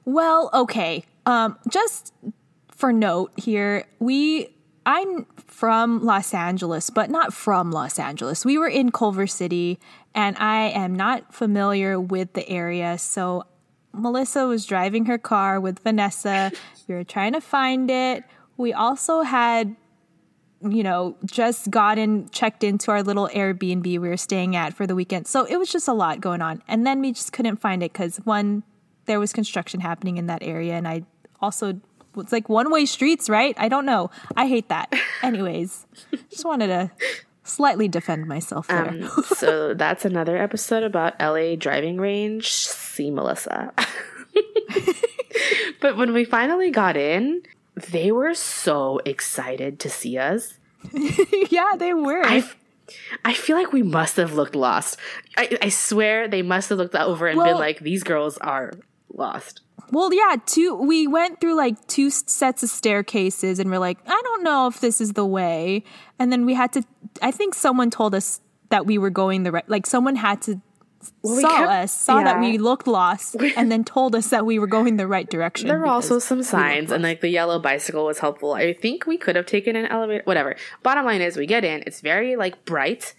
Well, 0.05 0.51
okay. 0.53 1.05
Um, 1.27 1.59
just 1.69 2.13
for 2.69 2.93
note 2.93 3.33
here, 3.37 3.87
we 3.99 4.55
I'm 4.87 5.27
from 5.47 6.05
Los 6.05 6.35
Angeles, 6.35 6.91
but 6.91 7.09
not 7.11 7.33
from 7.33 7.71
Los 7.71 7.99
Angeles. 7.99 8.45
We 8.45 8.59
were 8.59 8.69
in 8.69 8.93
Culver 8.93 9.27
City, 9.27 9.79
and 10.15 10.37
I 10.39 10.69
am 10.69 10.95
not 10.95 11.33
familiar 11.33 11.99
with 11.99 12.35
the 12.35 12.47
area. 12.49 12.99
So 12.99 13.45
Melissa 13.93 14.47
was 14.47 14.67
driving 14.67 15.07
her 15.07 15.17
car 15.17 15.59
with 15.61 15.79
Vanessa. 15.79 16.53
we 16.89 16.95
were 16.95 17.05
trying 17.05 17.33
to 17.33 17.41
find 17.41 17.91
it. 17.91 18.25
We 18.57 18.73
also 18.73 19.23
had 19.23 19.77
you 20.71 20.83
know, 20.83 21.17
just 21.27 21.71
gotten 21.71 22.29
checked 22.31 22.65
into 22.65 22.91
our 22.91 23.03
little 23.03 23.29
Airbnb 23.35 23.85
we 23.85 23.99
were 23.99 24.17
staying 24.17 24.57
at 24.57 24.73
for 24.73 24.87
the 24.87 24.95
weekend. 24.95 25.27
So 25.27 25.45
it 25.45 25.57
was 25.57 25.71
just 25.71 25.89
a 25.89 25.93
lot 25.93 26.21
going 26.21 26.41
on. 26.41 26.63
And 26.67 26.87
then 26.87 27.01
we 27.01 27.13
just 27.13 27.33
couldn't 27.33 27.57
find 27.57 27.83
it 27.83 27.93
because 27.93 28.17
one, 28.25 28.63
there 29.07 29.21
was 29.21 29.33
construction 29.33 29.81
happening 29.81 30.17
in 30.17 30.27
that 30.27 30.43
area. 30.43 30.75
And 30.75 30.87
I 30.87 31.03
also, 31.41 31.81
it's 32.17 32.33
like 32.33 32.49
one 32.49 32.71
way 32.71 32.87
streets, 32.87 33.29
right? 33.29 33.55
I 33.59 33.69
don't 33.69 33.87
know. 33.87 34.11
I 34.37 34.47
hate 34.47 34.69
that. 34.69 34.93
Anyways, 35.23 35.87
just 36.31 36.45
wanted 36.45 36.69
to 36.69 36.91
slightly 37.45 37.89
defend 37.89 38.27
myself 38.27 38.69
there. 38.69 38.89
Um, 38.89 39.11
so 39.37 39.75
that's 39.75 40.05
another 40.05 40.37
episode 40.37 40.83
about 40.83 41.19
LA 41.21 41.57
driving 41.57 41.99
range. 41.99 42.51
See 42.51 43.11
Melissa. 43.11 43.73
but 45.81 45.97
when 45.97 46.13
we 46.13 46.25
finally 46.25 46.71
got 46.71 46.97
in, 46.97 47.43
they 47.75 48.11
were 48.11 48.35
so 48.35 49.01
excited 49.05 49.79
to 49.81 49.91
see 49.91 50.19
us. 50.19 50.59
yeah, 51.51 51.73
they 51.77 51.95
were. 51.95 52.25
I, 52.25 52.49
I 53.25 53.35
feel 53.35 53.57
like 53.57 53.73
we 53.73 53.83
must 53.83 54.17
have 54.17 54.35
looked 54.35 54.55
lost. 54.55 54.99
I, 55.37 55.57
I 55.63 55.69
swear 55.69 56.29
they 56.29 56.43
must 56.43 56.69
have 56.69 56.79
looked 56.79 56.95
over 56.95 57.27
and 57.27 57.43
been 57.43 57.57
like, 57.57 57.81
these 57.81 58.03
girls 58.03 58.39
are 58.39 58.73
lost. 59.17 59.61
Well, 59.91 60.13
yeah, 60.13 60.37
two 60.47 60.75
we 60.75 61.07
went 61.07 61.41
through 61.41 61.57
like 61.57 61.87
two 61.87 62.11
sets 62.11 62.63
of 62.63 62.69
staircases 62.69 63.59
and 63.59 63.71
we're 63.71 63.79
like, 63.79 63.99
I 64.07 64.21
don't 64.25 64.43
know 64.43 64.67
if 64.67 64.81
this 64.81 65.01
is 65.01 65.13
the 65.13 65.27
way. 65.27 65.85
And 66.19 66.33
then 66.33 66.47
we 66.47 66.55
had 66.55 66.73
to 66.73 66.83
I 67.23 67.31
think 67.31 67.55
someone 67.55 67.91
told 67.91 68.15
us 68.15 68.41
that 68.71 68.87
we 68.87 68.99
were 68.99 69.11
going 69.11 69.43
the 69.43 69.53
right 69.53 69.69
like 69.69 69.87
someone 69.87 70.17
had 70.17 70.43
to 70.43 70.61
we 71.23 71.41
saw 71.43 71.49
kept- 71.49 71.71
us, 71.71 71.93
saw 71.93 72.23
that 72.23 72.41
we 72.41 72.59
looked 72.59 72.87
lost 72.87 73.37
and 73.57 73.71
then 73.71 73.85
told 73.85 74.15
us 74.15 74.29
that 74.29 74.47
we 74.47 74.59
were 74.59 74.67
going 74.67 74.97
the 74.97 75.07
right 75.07 75.29
direction. 75.29 75.69
There 75.69 75.79
were 75.79 75.87
also 75.87 76.19
some 76.19 76.43
signs, 76.43 76.91
and 76.91 77.03
like 77.03 77.21
the 77.21 77.29
yellow 77.29 77.59
bicycle 77.59 78.07
was 78.07 78.21
helpful. 78.21 78.55
I 78.55 78.73
think 78.73 79.07
we 79.07 79.19
could 79.19 79.37
have 79.37 79.45
taken 79.47 79.77
an 79.77 79.87
elevator, 79.87 80.23
whatever. 80.25 80.57
Bottom 80.83 81.05
line 81.05 81.21
is, 81.21 81.37
we 81.37 81.47
get 81.47 81.65
in, 81.65 81.83
it's 81.87 82.01
very 82.01 82.37
like 82.37 82.65
bright, 82.65 83.15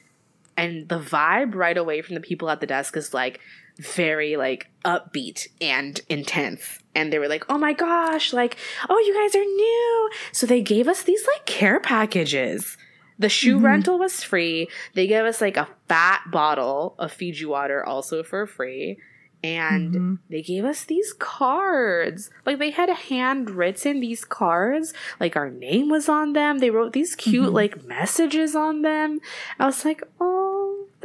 and 0.58 0.90
the 0.90 1.00
vibe 1.00 1.54
right 1.56 1.78
away 1.78 2.02
from 2.02 2.16
the 2.16 2.22
people 2.22 2.50
at 2.50 2.60
the 2.60 2.68
desk 2.68 2.98
is 2.98 3.14
like 3.14 3.40
very 3.78 4.38
like 4.38 4.70
upbeat 4.84 5.48
and 5.60 6.00
intense. 6.10 6.80
And 6.94 7.12
they 7.12 7.20
were 7.20 7.28
like, 7.28 7.46
oh 7.50 7.58
my 7.58 7.74
gosh, 7.74 8.32
like, 8.32 8.58
oh, 8.90 8.98
you 9.00 9.14
guys 9.14 9.36
are 9.36 9.44
new. 9.44 10.10
So 10.32 10.46
they 10.46 10.62
gave 10.62 10.88
us 10.88 11.04
these 11.04 11.26
like 11.28 11.46
care 11.46 11.80
packages. 11.80 12.78
The 13.18 13.30
shoe 13.30 13.56
mm-hmm. 13.56 13.66
rental 13.66 14.00
was 14.00 14.24
free. 14.24 14.70
They 14.94 15.08
gave 15.08 15.26
us 15.26 15.42
like 15.42 15.58
a 15.58 15.70
fat 15.88 16.22
bottle 16.32 16.96
of 17.00 17.12
Fiji 17.12 17.46
water 17.46 17.84
also 17.84 18.24
for 18.24 18.46
free. 18.46 18.98
And 19.44 19.94
mm-hmm. 19.94 20.16
they 20.30 20.42
gave 20.42 20.66
us 20.66 20.86
these 20.86 21.14
cards. 21.14 22.30
Like 22.46 22.60
they 22.60 22.72
had 22.72 22.90
handwritten 22.90 24.00
these 24.00 24.26
cards. 24.26 24.94
Like 25.20 25.36
our 25.36 25.50
name 25.50 25.90
was 25.90 26.10
on 26.10 26.34
them. 26.34 26.60
They 26.60 26.72
wrote 26.72 26.94
these 26.94 27.16
cute 27.16 27.46
mm-hmm. 27.46 27.56
like 27.56 27.84
messages 27.84 28.56
on 28.56 28.82
them. 28.82 29.20
I 29.60 29.66
was 29.66 29.86
like, 29.86 30.02
oh, 30.20 30.55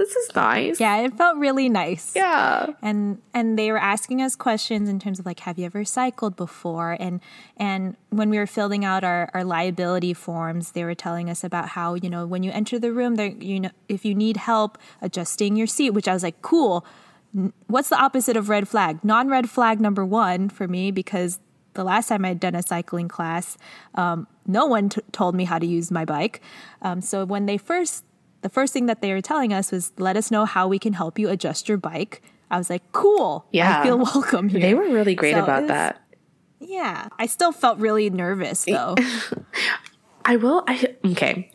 this 0.01 0.17
is 0.17 0.35
nice. 0.35 0.81
Yeah, 0.81 1.03
it 1.03 1.13
felt 1.15 1.37
really 1.37 1.69
nice. 1.69 2.17
Yeah. 2.17 2.73
and 2.81 3.21
and 3.35 3.59
they 3.59 3.71
were 3.71 3.79
asking 3.79 4.23
us 4.23 4.35
questions 4.35 4.89
in 4.89 4.99
terms 4.99 5.19
of 5.21 5.27
like 5.27 5.41
have 5.41 5.59
you 5.59 5.67
ever 5.67 5.85
cycled 5.85 6.37
before 6.37 6.97
and 6.99 7.21
and 7.59 7.97
when 8.09 8.31
we 8.31 8.39
were 8.39 8.47
filling 8.47 8.83
out 8.83 9.05
our, 9.05 9.31
our 9.35 9.45
liability 9.45 10.15
forms 10.15 10.73
they 10.73 10.85
were 10.85 10.95
telling 10.95 11.29
us 11.29 11.45
about 11.45 11.71
how 11.71 11.95
you 11.95 12.09
know 12.09 12.27
when 12.27 12.43
you 12.43 12.51
enter 12.51 12.79
the 12.79 12.93
room 12.93 13.17
there 13.17 13.27
you 13.27 13.61
know 13.61 13.71
if 13.89 14.05
you 14.05 14.15
need 14.15 14.39
help 14.39 14.79
adjusting 15.03 15.55
your 15.57 15.67
seat 15.67 15.91
which 15.91 16.09
i 16.09 16.15
was 16.15 16.23
like 16.23 16.41
cool 16.43 16.85
what's 17.67 17.91
the 17.91 18.01
opposite 18.01 18.37
of 18.37 18.49
red 18.49 18.67
flag 18.67 19.05
non-red 19.05 19.51
flag 19.51 19.81
number 19.81 20.05
one 20.05 20.49
for 20.49 20.67
me 20.67 20.91
because 20.91 21.39
the 21.75 21.85
last 21.85 22.09
time 22.09 22.25
I'd 22.25 22.41
done 22.41 22.57
a 22.57 22.63
cycling 22.63 23.07
class, 23.09 23.57
um, 23.95 24.27
no 24.47 24.67
one 24.67 24.89
t- 24.89 25.01
told 25.13 25.37
me 25.37 25.45
how 25.45 25.59
to 25.59 25.67
use 25.67 25.91
my 25.93 26.05
bike. 26.05 26.41
Um, 26.83 27.01
so 27.01 27.25
when 27.25 27.47
they 27.47 27.59
first, 27.59 28.05
the 28.43 28.49
first 28.49 28.73
thing 28.73 28.87
that 28.87 29.03
they 29.03 29.13
were 29.13 29.21
telling 29.21 29.53
us 29.53 29.71
was, 29.73 29.93
"Let 29.99 30.17
us 30.17 30.31
know 30.31 30.45
how 30.45 30.69
we 30.69 30.79
can 30.79 30.93
help 30.95 31.19
you 31.19 31.29
adjust 31.29 31.69
your 31.69 31.79
bike." 31.79 32.23
I 32.51 32.59
was 32.59 32.69
like, 32.71 32.83
"Cool, 32.93 33.47
Yeah. 33.53 33.81
I 33.81 33.85
feel 33.85 33.99
welcome 34.15 34.49
here." 34.49 34.61
They 34.61 34.75
were 34.75 34.89
really 34.89 35.15
great 35.15 35.35
So 35.35 35.43
about 35.45 35.63
was- 35.63 35.69
that. 35.69 36.01
Yeah, 36.63 37.09
I 37.19 37.27
still 37.27 37.53
felt 37.53 37.79
really 37.79 38.11
nervous 38.11 38.65
though. 38.65 38.95
I 40.25 40.37
will. 40.37 40.63
I 40.69 40.95
okay. 41.07 41.51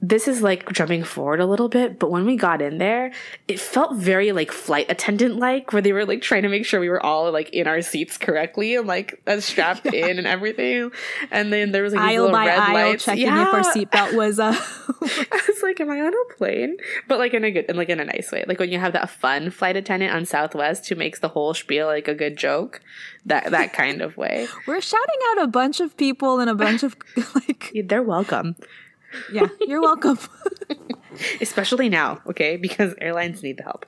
This 0.00 0.28
is 0.28 0.42
like 0.42 0.70
jumping 0.72 1.02
forward 1.02 1.40
a 1.40 1.46
little 1.46 1.68
bit, 1.68 1.98
but 1.98 2.10
when 2.10 2.24
we 2.24 2.36
got 2.36 2.62
in 2.62 2.78
there, 2.78 3.12
it 3.48 3.58
felt 3.58 3.96
very 3.96 4.32
like 4.32 4.52
flight 4.52 4.86
attendant 4.88 5.36
like, 5.36 5.72
where 5.72 5.82
they 5.82 5.92
were 5.92 6.06
like 6.06 6.22
trying 6.22 6.42
to 6.42 6.48
make 6.48 6.64
sure 6.64 6.78
we 6.78 6.88
were 6.88 7.04
all 7.04 7.32
like 7.32 7.50
in 7.50 7.66
our 7.66 7.82
seats 7.82 8.16
correctly 8.16 8.76
and 8.76 8.86
like 8.86 9.20
strapped 9.40 9.86
in 9.94 10.18
and 10.18 10.26
everything. 10.26 10.90
And 11.30 11.52
then 11.52 11.72
there 11.72 11.82
was 11.82 11.94
like 11.94 12.02
aisle 12.02 12.26
little 12.26 12.36
by 12.36 12.46
red 12.46 12.58
aisle, 12.58 12.90
lights. 12.90 13.04
checking 13.04 13.26
if 13.26 13.32
our 13.32 13.62
seatbelt 13.62 14.14
was 14.14 14.38
uh 14.38 14.52
I 15.00 15.40
was 15.48 15.62
like, 15.62 15.80
"Am 15.80 15.90
I 15.90 16.00
on 16.00 16.12
a 16.12 16.34
plane?" 16.34 16.76
But 17.06 17.18
like 17.18 17.34
in 17.34 17.44
a 17.44 17.50
good, 17.50 17.66
in 17.68 17.76
like 17.76 17.88
in 17.88 18.00
a 18.00 18.04
nice 18.04 18.30
way. 18.32 18.44
Like 18.46 18.58
when 18.58 18.70
you 18.70 18.78
have 18.78 18.92
that 18.92 19.10
fun 19.10 19.50
flight 19.50 19.76
attendant 19.76 20.14
on 20.14 20.24
Southwest 20.24 20.88
who 20.88 20.94
makes 20.94 21.20
the 21.20 21.28
whole 21.28 21.54
spiel 21.54 21.86
like 21.86 22.08
a 22.08 22.14
good 22.14 22.36
joke, 22.36 22.80
that 23.26 23.50
that 23.50 23.72
kind 23.72 24.00
of 24.00 24.16
way. 24.16 24.46
We're 24.66 24.80
shouting 24.80 25.20
out 25.30 25.42
a 25.42 25.46
bunch 25.46 25.80
of 25.80 25.96
people 25.96 26.40
and 26.40 26.50
a 26.50 26.54
bunch 26.54 26.82
of 26.82 26.96
like, 27.34 27.72
They're 27.86 28.02
welcome. 28.02 28.56
Yeah, 29.32 29.48
you're 29.60 29.80
welcome. 29.80 30.18
especially 31.40 31.88
now, 31.88 32.20
okay? 32.26 32.56
Because 32.56 32.94
airlines 33.00 33.42
need 33.42 33.58
the 33.58 33.62
help. 33.62 33.86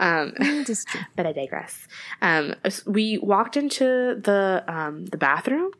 Um, 0.00 0.34
Just 0.66 0.88
but 1.16 1.26
I 1.26 1.32
digress. 1.32 1.86
Um, 2.22 2.54
we 2.86 3.18
walked 3.18 3.56
into 3.56 4.20
the 4.22 4.64
um, 4.66 5.06
the 5.06 5.16
bathroom. 5.16 5.70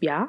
Yeah, 0.00 0.28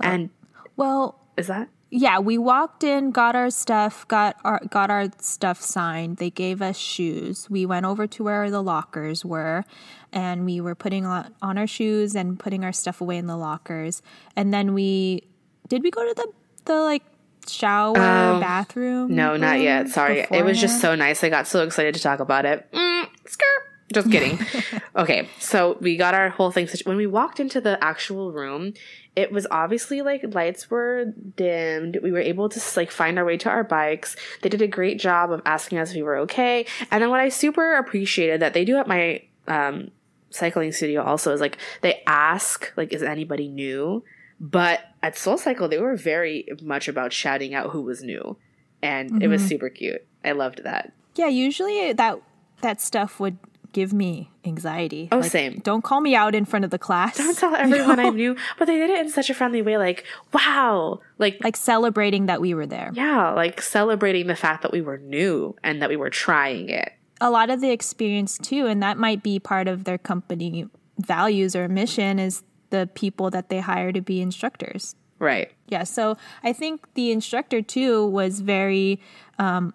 and 0.00 0.30
Well, 0.76 1.20
is 1.36 1.46
that 1.46 1.68
yeah, 1.96 2.18
we 2.18 2.38
walked 2.38 2.82
in, 2.82 3.12
got 3.12 3.36
our 3.36 3.50
stuff, 3.50 4.06
got 4.08 4.36
our 4.42 4.60
got 4.68 4.90
our 4.90 5.10
stuff 5.20 5.60
signed. 5.60 6.16
They 6.16 6.30
gave 6.30 6.60
us 6.60 6.76
shoes. 6.76 7.48
We 7.48 7.66
went 7.66 7.86
over 7.86 8.08
to 8.08 8.24
where 8.24 8.50
the 8.50 8.62
lockers 8.62 9.24
were, 9.24 9.64
and 10.12 10.44
we 10.44 10.60
were 10.60 10.74
putting 10.74 11.06
on, 11.06 11.32
on 11.40 11.56
our 11.56 11.68
shoes 11.68 12.16
and 12.16 12.36
putting 12.36 12.64
our 12.64 12.72
stuff 12.72 13.00
away 13.00 13.16
in 13.16 13.28
the 13.28 13.36
lockers. 13.36 14.02
And 14.34 14.52
then 14.52 14.74
we 14.74 15.22
did 15.68 15.84
we 15.84 15.92
go 15.92 16.02
to 16.04 16.14
the 16.14 16.32
the 16.64 16.80
like 16.80 17.04
shower 17.48 17.96
Oh, 17.96 18.40
bathroom? 18.40 19.14
no? 19.14 19.36
Not 19.36 19.60
yet. 19.60 19.88
Sorry, 19.88 20.26
it 20.30 20.44
was 20.44 20.60
just 20.60 20.80
so 20.80 20.94
nice. 20.94 21.22
I 21.24 21.28
got 21.28 21.46
so 21.46 21.62
excited 21.64 21.94
to 21.94 22.00
talk 22.02 22.20
about 22.20 22.44
it. 22.46 22.70
Mm, 22.72 23.06
skirt. 23.26 23.46
Just 23.92 24.10
kidding. 24.10 24.38
okay, 24.96 25.28
so 25.38 25.76
we 25.80 25.96
got 25.96 26.14
our 26.14 26.30
whole 26.30 26.50
thing. 26.50 26.66
When 26.84 26.96
we 26.96 27.06
walked 27.06 27.38
into 27.38 27.60
the 27.60 27.82
actual 27.84 28.32
room, 28.32 28.72
it 29.14 29.30
was 29.30 29.46
obviously 29.50 30.02
like 30.02 30.34
lights 30.34 30.68
were 30.70 31.12
dimmed. 31.36 31.98
We 32.02 32.10
were 32.10 32.18
able 32.18 32.48
to 32.48 32.60
like 32.76 32.90
find 32.90 33.18
our 33.18 33.24
way 33.24 33.36
to 33.36 33.48
our 33.50 33.62
bikes. 33.62 34.16
They 34.42 34.48
did 34.48 34.62
a 34.62 34.66
great 34.66 34.98
job 34.98 35.30
of 35.30 35.42
asking 35.44 35.78
us 35.78 35.90
if 35.90 35.96
we 35.96 36.02
were 36.02 36.16
okay. 36.18 36.66
And 36.90 37.02
then 37.02 37.10
what 37.10 37.20
I 37.20 37.28
super 37.28 37.76
appreciated 37.76 38.40
that 38.40 38.54
they 38.54 38.64
do 38.64 38.78
at 38.78 38.88
my 38.88 39.22
um, 39.46 39.90
cycling 40.30 40.72
studio 40.72 41.02
also 41.04 41.32
is 41.32 41.40
like 41.40 41.58
they 41.82 42.02
ask 42.06 42.72
like 42.76 42.92
is 42.92 43.02
anybody 43.02 43.48
new, 43.48 44.02
but 44.44 44.80
at 45.02 45.16
Soul 45.16 45.38
Cycle 45.38 45.68
they 45.68 45.78
were 45.78 45.96
very 45.96 46.46
much 46.60 46.86
about 46.86 47.14
shouting 47.14 47.54
out 47.54 47.70
who 47.70 47.80
was 47.80 48.02
new, 48.02 48.36
and 48.82 49.22
it 49.22 49.28
was 49.28 49.40
mm-hmm. 49.40 49.48
super 49.48 49.70
cute. 49.70 50.06
I 50.22 50.32
loved 50.32 50.64
that. 50.64 50.92
Yeah, 51.14 51.28
usually 51.28 51.94
that 51.94 52.20
that 52.60 52.80
stuff 52.82 53.18
would 53.18 53.38
give 53.72 53.94
me 53.94 54.30
anxiety. 54.44 55.08
Oh, 55.10 55.22
same. 55.22 55.60
Don't 55.64 55.82
call 55.82 56.02
me 56.02 56.14
out 56.14 56.34
in 56.34 56.44
front 56.44 56.66
of 56.66 56.70
the 56.70 56.78
class. 56.78 57.16
Don't 57.16 57.36
tell 57.36 57.54
everyone 57.56 57.98
I'm 57.98 58.16
new, 58.16 58.36
but 58.58 58.66
they 58.66 58.76
did 58.76 58.90
it 58.90 59.00
in 59.00 59.08
such 59.08 59.30
a 59.30 59.34
friendly 59.34 59.62
way. 59.62 59.78
Like, 59.78 60.04
wow, 60.34 61.00
like, 61.18 61.38
like 61.42 61.56
celebrating 61.56 62.26
that 62.26 62.42
we 62.42 62.52
were 62.52 62.66
there. 62.66 62.90
yeah, 62.92 63.30
like 63.30 63.62
celebrating 63.62 64.26
the 64.26 64.36
fact 64.36 64.62
that 64.62 64.72
we 64.72 64.82
were 64.82 64.98
new 64.98 65.56
and 65.64 65.80
that 65.80 65.88
we 65.88 65.96
were 65.96 66.10
trying 66.10 66.68
it. 66.68 66.92
a 67.20 67.30
lot 67.30 67.48
of 67.48 67.62
the 67.62 67.70
experience 67.70 68.36
too 68.36 68.66
and 68.66 68.82
that 68.82 68.98
might 68.98 69.22
be 69.22 69.38
part 69.38 69.68
of 69.68 69.84
their 69.84 69.96
company 69.96 70.68
values 70.98 71.56
or 71.56 71.66
mission 71.68 72.18
is 72.18 72.42
the 72.74 72.88
people 72.94 73.30
that 73.30 73.48
they 73.50 73.60
hire 73.60 73.92
to 73.92 74.00
be 74.00 74.20
instructors. 74.20 74.96
Right. 75.20 75.52
Yeah, 75.68 75.84
so 75.84 76.16
I 76.42 76.52
think 76.52 76.92
the 76.94 77.12
instructor 77.12 77.62
too 77.62 78.06
was 78.06 78.40
very 78.40 79.00
um 79.38 79.74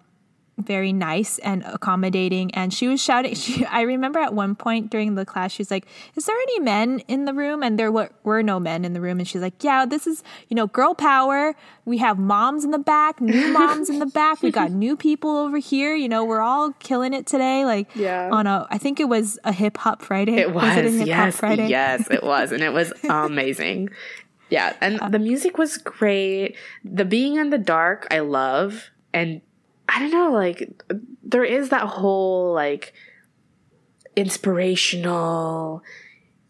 very 0.60 0.92
nice 0.92 1.38
and 1.40 1.62
accommodating 1.64 2.54
and 2.54 2.72
she 2.72 2.88
was 2.88 3.02
shouting 3.02 3.34
she 3.44 3.64
I 3.66 3.82
remember 3.82 4.18
at 4.18 4.34
one 4.34 4.54
point 4.54 4.90
during 4.90 5.14
the 5.14 5.24
class 5.26 5.52
she's 5.52 5.70
like, 5.70 5.86
"Is 6.16 6.26
there 6.26 6.36
any 6.36 6.60
men 6.60 7.00
in 7.08 7.24
the 7.24 7.34
room?" 7.34 7.62
and 7.62 7.78
there 7.78 7.90
were, 7.92 8.10
were 8.24 8.42
no 8.42 8.60
men 8.60 8.84
in 8.84 8.92
the 8.92 9.00
room 9.00 9.18
and 9.18 9.26
she's 9.28 9.42
like, 9.42 9.62
"Yeah, 9.62 9.86
this 9.86 10.06
is, 10.06 10.22
you 10.48 10.54
know, 10.54 10.66
girl 10.66 10.94
power. 10.94 11.54
We 11.84 11.98
have 11.98 12.18
moms 12.18 12.64
in 12.64 12.70
the 12.70 12.78
back, 12.78 13.20
new 13.20 13.52
moms 13.52 13.90
in 13.90 13.98
the 13.98 14.06
back. 14.06 14.42
We 14.42 14.50
got 14.50 14.70
new 14.70 14.96
people 14.96 15.36
over 15.36 15.58
here, 15.58 15.94
you 15.94 16.08
know, 16.08 16.24
we're 16.24 16.40
all 16.42 16.72
killing 16.78 17.12
it 17.14 17.26
today 17.26 17.64
like 17.64 17.88
Yeah. 17.94 18.28
on 18.30 18.46
a 18.46 18.66
I 18.70 18.78
think 18.78 19.00
it 19.00 19.08
was 19.08 19.38
a 19.44 19.52
hip 19.52 19.76
hop 19.78 20.02
Friday. 20.02 20.36
It 20.36 20.52
was, 20.54 20.76
it 20.76 20.84
a 20.84 20.90
yes, 21.04 21.36
Friday? 21.36 21.68
yes, 21.68 22.08
it 22.10 22.22
was, 22.22 22.52
and 22.52 22.62
it 22.62 22.72
was 22.72 22.92
amazing. 23.08 23.90
Yeah, 24.50 24.74
and 24.80 24.98
uh, 25.00 25.08
the 25.08 25.20
music 25.20 25.58
was 25.58 25.78
great. 25.78 26.56
The 26.84 27.04
being 27.04 27.36
in 27.36 27.50
the 27.50 27.58
dark, 27.58 28.08
I 28.10 28.18
love, 28.18 28.90
and 29.14 29.40
I 29.92 29.98
don't 29.98 30.12
know, 30.12 30.30
like 30.32 30.82
there 31.22 31.44
is 31.44 31.70
that 31.70 31.82
whole 31.82 32.52
like 32.54 32.92
inspirational, 34.16 35.82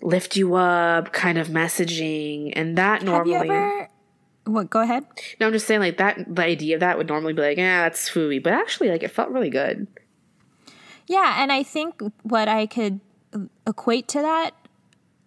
lift 0.02 0.36
you 0.36 0.54
up 0.54 1.12
kind 1.12 1.38
of 1.38 1.48
messaging, 1.48 2.52
and 2.54 2.76
that 2.78 3.00
Have 3.02 3.06
normally. 3.06 3.32
you 3.48 3.52
ever 3.54 3.88
What, 4.44 4.70
go 4.70 4.80
ahead. 4.80 5.04
no, 5.38 5.46
I'm 5.46 5.52
just 5.52 5.66
saying, 5.66 5.80
like 5.80 5.98
that. 5.98 6.34
The 6.34 6.42
idea 6.42 6.76
of 6.76 6.80
that 6.80 6.98
would 6.98 7.08
normally 7.08 7.32
be 7.32 7.42
like, 7.42 7.58
yeah, 7.58 7.82
that's 7.82 8.08
fooey, 8.10 8.42
but 8.42 8.52
actually, 8.52 8.88
like 8.90 9.02
it 9.02 9.10
felt 9.10 9.30
really 9.30 9.50
good. 9.50 9.86
Yeah, 11.06 11.42
and 11.42 11.50
I 11.50 11.62
think 11.62 12.00
what 12.22 12.48
I 12.48 12.66
could 12.66 13.00
equate 13.66 14.06
to 14.08 14.20
that 14.22 14.52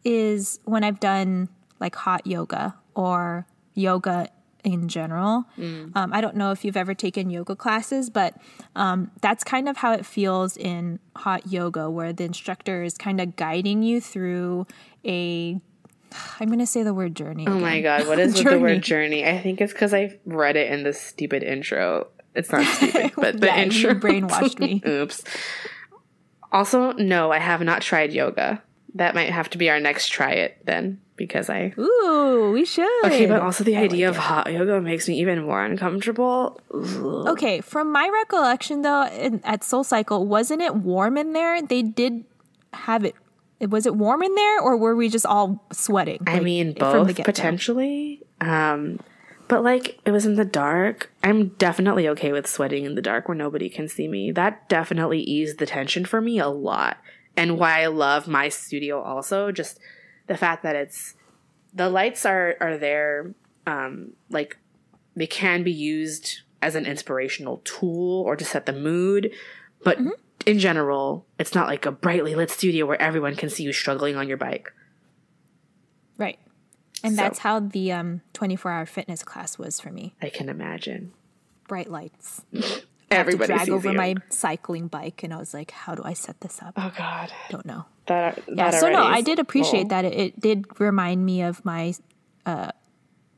is 0.03 0.59
when 0.65 0.83
I've 0.83 0.99
done 0.99 1.49
like 1.79 1.95
hot 1.95 2.25
yoga 2.27 2.75
or 2.95 3.45
yoga 3.73 4.29
in 4.63 4.87
general. 4.87 5.45
Um, 5.57 6.11
I 6.13 6.21
don't 6.21 6.35
know 6.35 6.51
if 6.51 6.63
you've 6.63 6.77
ever 6.77 6.93
taken 6.93 7.29
yoga 7.29 7.55
classes, 7.55 8.09
but 8.09 8.35
um, 8.75 9.11
that's 9.21 9.43
kind 9.43 9.67
of 9.67 9.77
how 9.77 9.93
it 9.93 10.05
feels 10.05 10.57
in 10.57 10.99
hot 11.15 11.47
yoga, 11.51 11.89
where 11.89 12.13
the 12.13 12.23
instructor 12.23 12.83
is 12.83 12.97
kind 12.97 13.19
of 13.19 13.35
guiding 13.35 13.83
you 13.83 14.01
through 14.01 14.65
a. 15.05 15.59
I'm 16.39 16.47
going 16.47 16.59
to 16.59 16.67
say 16.67 16.83
the 16.83 16.93
word 16.93 17.15
journey. 17.15 17.45
Oh 17.47 17.59
my 17.59 17.81
god, 17.81 18.07
what 18.07 18.19
is 18.19 18.35
with 18.37 18.45
the 18.45 18.59
word 18.59 18.83
journey? 18.83 19.25
I 19.25 19.39
think 19.39 19.59
it's 19.61 19.73
because 19.73 19.93
I 19.93 20.19
read 20.25 20.55
it 20.55 20.71
in 20.71 20.83
the 20.83 20.93
stupid 20.93 21.41
intro. 21.43 22.07
It's 22.35 22.51
not 22.51 22.65
stupid, 22.75 23.13
but 23.15 23.39
the 23.39 23.47
Yeah, 23.47 23.57
you 23.57 23.63
intro 23.63 23.93
brainwashed 23.95 24.59
me. 24.59 24.81
Oops. 24.87 25.23
Also, 26.51 26.91
no, 26.93 27.31
I 27.31 27.39
have 27.39 27.61
not 27.61 27.81
tried 27.81 28.13
yoga. 28.13 28.61
That 28.95 29.15
might 29.15 29.31
have 29.31 29.49
to 29.51 29.57
be 29.57 29.69
our 29.69 29.79
next 29.79 30.09
try 30.09 30.31
it 30.31 30.63
then, 30.65 31.01
because 31.15 31.49
I. 31.49 31.73
Ooh, 31.79 32.51
we 32.53 32.63
should. 32.63 33.05
Okay, 33.05 33.25
but 33.25 33.41
also 33.41 33.63
the 33.63 33.75
I 33.75 33.81
like 33.81 33.91
idea 33.91 34.09
of 34.09 34.15
it. 34.15 34.19
hot 34.19 34.51
yoga 34.51 34.79
makes 34.81 35.07
me 35.07 35.19
even 35.19 35.43
more 35.43 35.63
uncomfortable. 35.63 36.61
Ugh. 36.73 37.27
Okay, 37.29 37.61
from 37.61 37.91
my 37.91 38.07
recollection 38.07 38.83
though, 38.83 39.07
in, 39.07 39.41
at 39.43 39.63
Soul 39.63 39.83
Cycle, 39.83 40.27
wasn't 40.27 40.61
it 40.61 40.75
warm 40.75 41.17
in 41.17 41.33
there? 41.33 41.61
They 41.61 41.81
did 41.81 42.25
have 42.73 43.03
it. 43.03 43.15
Was 43.67 43.85
it 43.85 43.95
warm 43.95 44.21
in 44.21 44.35
there, 44.35 44.59
or 44.59 44.77
were 44.77 44.95
we 44.95 45.09
just 45.09 45.25
all 45.25 45.65
sweating? 45.71 46.19
I 46.27 46.39
mean, 46.39 46.73
both 46.73 47.15
potentially. 47.23 48.21
Um, 48.41 48.99
but 49.47 49.63
like, 49.63 49.99
it 50.05 50.11
was 50.11 50.25
in 50.25 50.35
the 50.35 50.45
dark. 50.45 51.11
I'm 51.23 51.49
definitely 51.49 52.07
okay 52.09 52.31
with 52.31 52.45
sweating 52.45 52.85
in 52.85 52.95
the 52.95 53.01
dark 53.01 53.27
where 53.27 53.35
nobody 53.35 53.69
can 53.69 53.87
see 53.87 54.07
me. 54.07 54.31
That 54.31 54.67
definitely 54.69 55.19
eased 55.21 55.59
the 55.59 55.65
tension 55.65 56.05
for 56.05 56.21
me 56.21 56.39
a 56.39 56.49
lot. 56.49 56.97
And 57.35 57.57
why 57.57 57.81
I 57.81 57.87
love 57.87 58.27
my 58.27 58.49
studio 58.49 59.01
also, 59.01 59.51
just 59.51 59.79
the 60.27 60.37
fact 60.37 60.63
that 60.63 60.75
it's 60.75 61.15
the 61.73 61.89
lights 61.89 62.25
are 62.25 62.55
are 62.61 62.77
there, 62.77 63.33
um, 63.65 64.13
like 64.29 64.57
they 65.15 65.27
can 65.27 65.63
be 65.63 65.71
used 65.71 66.41
as 66.61 66.75
an 66.75 66.85
inspirational 66.85 67.57
tool 67.65 68.21
or 68.21 68.35
to 68.35 68.45
set 68.45 68.65
the 68.65 68.73
mood, 68.73 69.31
but 69.83 69.97
Mm-hmm. 69.97 70.09
in 70.45 70.59
general, 70.59 71.25
it's 71.39 71.53
not 71.55 71.67
like 71.67 71.85
a 71.85 71.91
brightly 71.91 72.35
lit 72.35 72.49
studio 72.51 72.85
where 72.85 73.01
everyone 73.01 73.35
can 73.35 73.49
see 73.49 73.63
you 73.63 73.73
struggling 73.73 74.15
on 74.15 74.27
your 74.27 74.37
bike. 74.37 74.71
right? 76.17 76.39
And 77.03 77.15
So- 77.15 77.21
that's 77.21 77.39
how 77.39 77.59
the 77.59 77.91
um, 77.91 78.21
24 78.33 78.71
hour 78.71 78.85
fitness 78.85 79.23
class 79.23 79.57
was 79.57 79.79
for 79.79 79.91
me. 79.91 80.15
I 80.21 80.29
can 80.29 80.47
imagine. 80.49 81.11
Bright 81.67 81.89
lights. 81.91 82.43
I 83.13 83.17
had 83.17 83.23
to 83.23 83.33
Everybody 83.33 83.53
drag 83.53 83.69
over 83.69 83.91
you. 83.91 83.97
my 83.97 84.15
cycling 84.29 84.87
bike, 84.87 85.23
and 85.23 85.33
I 85.33 85.37
was 85.37 85.53
like, 85.53 85.71
"How 85.71 85.95
do 85.95 86.03
I 86.03 86.13
set 86.13 86.41
this 86.41 86.61
up? 86.61 86.73
Oh 86.77 86.91
God, 86.97 87.31
Don't 87.49 87.65
know." 87.65 87.85
that 88.07 88.43
Yeah, 88.47 88.71
so 88.71 88.91
no, 88.91 89.01
I 89.03 89.21
did 89.21 89.39
appreciate 89.39 89.83
cool. 89.83 89.89
that. 89.89 90.05
It, 90.05 90.13
it 90.13 90.39
did 90.39 90.65
remind 90.79 91.25
me 91.25 91.41
of 91.41 91.63
my 91.63 91.93
uh, 92.45 92.71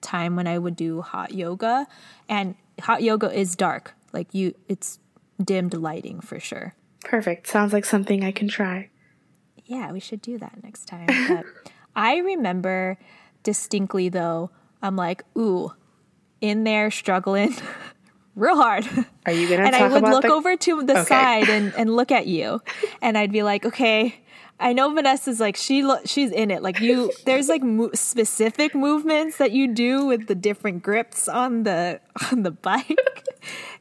time 0.02 0.36
when 0.36 0.48
I 0.48 0.58
would 0.58 0.76
do 0.76 1.02
hot 1.02 1.34
yoga, 1.34 1.88
and 2.28 2.56
hot 2.82 3.04
yoga 3.04 3.32
is 3.32 3.56
dark. 3.56 3.94
Like 4.14 4.34
you, 4.34 4.56
it's 4.68 5.00
dimmed 5.44 5.74
lighting 5.74 6.22
for 6.22 6.40
sure. 6.40 6.74
Perfect. 7.04 7.48
Sounds 7.48 7.74
like 7.74 7.86
something 7.86 8.24
I 8.24 8.32
can 8.32 8.48
try. 8.48 8.90
Yeah, 9.66 9.92
we 9.92 10.00
should 10.00 10.22
do 10.22 10.38
that 10.40 10.64
next 10.64 10.86
time. 10.86 11.06
But 11.28 11.46
I 11.96 12.18
remember 12.18 12.98
distinctly 13.44 14.10
though, 14.10 14.50
I'm 14.82 14.96
like, 14.96 15.24
ooh, 15.38 15.74
in 16.42 16.64
there 16.64 16.90
struggling 16.92 17.56
real 18.36 18.56
hard. 18.56 18.86
Are 19.26 19.32
you 19.32 19.48
gonna 19.50 19.64
and 19.68 19.76
I 19.76 19.88
would 19.88 20.04
look 20.04 20.24
the- 20.24 20.32
over 20.34 20.56
to 20.56 20.84
the 20.84 20.94
Okay. 21.00 21.04
side 21.06 21.50
and, 21.50 21.74
and 21.78 21.96
look 21.96 22.12
at 22.12 22.28
you, 22.28 22.62
and 23.02 23.18
I'd 23.18 23.32
be 23.32 23.44
like, 23.44 23.66
okay. 23.66 24.16
I 24.58 24.72
know 24.72 24.90
Vanessa's 24.94 25.42
like 25.42 25.58
she 25.58 25.84
lo- 25.84 26.00
she's 26.06 26.32
in 26.32 26.50
it. 26.50 26.64
Like 26.64 26.80
you, 26.80 27.12
there's 27.26 27.50
like 27.50 27.62
mo- 27.62 27.90
specific 27.94 28.74
movements 28.74 29.36
that 29.36 29.52
you 29.52 29.68
do 29.74 30.06
with 30.06 30.28
the 30.28 30.36
different 30.36 30.82
grips 30.82 31.28
on 31.28 31.64
the 31.64 32.00
on 32.32 32.44
the 32.44 32.52
bike, 32.52 32.98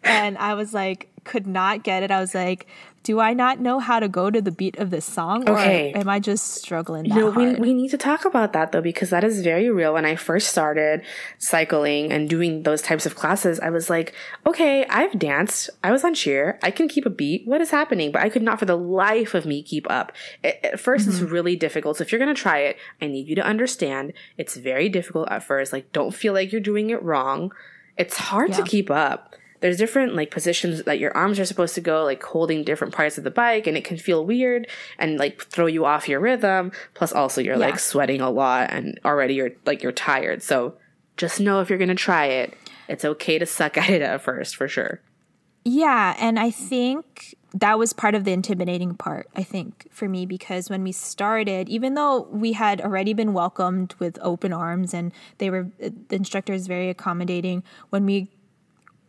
and 0.02 0.36
I 0.38 0.54
was 0.54 0.74
like, 0.74 1.10
could 1.22 1.46
not 1.46 1.84
get 1.84 2.02
it. 2.02 2.10
I 2.10 2.18
was 2.18 2.34
like, 2.34 2.66
do 3.04 3.20
I 3.20 3.34
not 3.34 3.60
know 3.60 3.78
how 3.78 4.00
to 4.00 4.08
go 4.08 4.30
to 4.30 4.40
the 4.40 4.50
beat 4.50 4.78
of 4.78 4.88
this 4.88 5.04
song, 5.04 5.48
Okay. 5.48 5.92
or 5.92 5.98
am 5.98 6.08
I 6.08 6.18
just 6.18 6.54
struggling 6.54 7.04
that 7.04 7.14
No, 7.14 7.28
we, 7.28 7.44
hard? 7.44 7.58
we 7.60 7.74
need 7.74 7.90
to 7.90 7.98
talk 7.98 8.24
about 8.24 8.54
that 8.54 8.72
though, 8.72 8.80
because 8.80 9.10
that 9.10 9.22
is 9.22 9.42
very 9.42 9.68
real. 9.70 9.92
When 9.92 10.06
I 10.06 10.16
first 10.16 10.48
started 10.48 11.02
cycling 11.38 12.10
and 12.10 12.30
doing 12.30 12.62
those 12.62 12.80
types 12.80 13.04
of 13.04 13.14
classes, 13.14 13.60
I 13.60 13.68
was 13.68 13.90
like, 13.90 14.14
okay, 14.46 14.86
I've 14.86 15.18
danced. 15.18 15.68
I 15.84 15.92
was 15.92 16.02
on 16.02 16.14
cheer. 16.14 16.58
I 16.62 16.70
can 16.70 16.88
keep 16.88 17.04
a 17.04 17.10
beat. 17.10 17.46
What 17.46 17.60
is 17.60 17.70
happening? 17.70 18.10
But 18.10 18.22
I 18.22 18.30
could 18.30 18.42
not 18.42 18.58
for 18.58 18.64
the 18.64 18.76
life 18.76 19.34
of 19.34 19.44
me 19.44 19.62
keep 19.62 19.88
up. 19.90 20.12
At, 20.42 20.64
at 20.64 20.74
1st 20.80 21.06
it's 21.06 21.18
mm-hmm. 21.18 21.26
really 21.26 21.56
difficult. 21.56 21.98
So 21.98 22.02
if 22.02 22.10
you're 22.10 22.18
going 22.18 22.34
to 22.34 22.40
try 22.40 22.60
it, 22.60 22.78
I 23.02 23.06
need 23.06 23.28
you 23.28 23.34
to 23.36 23.44
understand 23.44 24.14
it's 24.38 24.56
very 24.56 24.88
difficult 24.88 25.28
at 25.30 25.42
first. 25.42 25.74
Like, 25.74 25.92
don't 25.92 26.14
feel 26.14 26.32
like 26.32 26.52
you're 26.52 26.60
doing 26.62 26.88
it 26.88 27.02
wrong. 27.02 27.52
It's 27.98 28.16
hard 28.16 28.54
to 28.54 28.62
keep 28.62 28.90
up. 28.90 29.36
There's 29.64 29.78
different 29.78 30.14
like 30.14 30.30
positions 30.30 30.82
that 30.82 30.98
your 30.98 31.16
arms 31.16 31.40
are 31.40 31.46
supposed 31.46 31.74
to 31.76 31.80
go, 31.80 32.04
like 32.04 32.22
holding 32.22 32.64
different 32.64 32.92
parts 32.92 33.16
of 33.16 33.24
the 33.24 33.30
bike, 33.30 33.66
and 33.66 33.78
it 33.78 33.84
can 33.84 33.96
feel 33.96 34.22
weird 34.22 34.66
and 34.98 35.18
like 35.18 35.42
throw 35.46 35.64
you 35.64 35.86
off 35.86 36.06
your 36.06 36.20
rhythm. 36.20 36.70
Plus, 36.92 37.14
also 37.14 37.40
you're 37.40 37.54
Yeah. 37.54 37.60
like 37.68 37.78
sweating 37.78 38.20
a 38.20 38.28
lot, 38.28 38.70
and 38.70 39.00
already 39.06 39.32
you're 39.36 39.52
like 39.64 39.82
you're 39.82 39.90
tired. 39.90 40.42
So 40.42 40.74
just 41.16 41.40
know 41.40 41.62
if 41.62 41.70
you're 41.70 41.78
gonna 41.78 41.94
try 41.94 42.26
it, 42.26 42.52
it's 42.88 43.06
okay 43.06 43.38
to 43.38 43.46
suck 43.46 43.78
at 43.82 43.88
it 43.88 44.02
at 44.02 44.20
first 44.20 44.54
for 44.54 44.68
sure. 44.68 45.00
Yeah, 45.64 46.14
and 46.18 46.38
I 46.38 46.50
think 46.50 47.34
that 47.54 47.78
was 47.78 47.94
part 47.94 48.14
of 48.14 48.24
the 48.24 48.32
intimidating 48.32 48.94
part, 48.94 49.28
I 49.34 49.44
think, 49.44 49.86
for 49.90 50.10
me, 50.10 50.26
because 50.26 50.68
when 50.68 50.82
we 50.84 50.92
started, 50.92 51.70
even 51.70 51.94
though 51.94 52.28
we 52.30 52.52
had 52.52 52.82
already 52.82 53.14
been 53.14 53.32
welcomed 53.32 53.94
with 53.98 54.18
open 54.20 54.52
arms 54.52 54.92
and 54.92 55.10
they 55.38 55.48
were, 55.48 55.68
the 55.78 56.16
instructors 56.16 56.66
very 56.66 56.90
accommodating, 56.90 57.62
when 57.88 58.04
we 58.04 58.28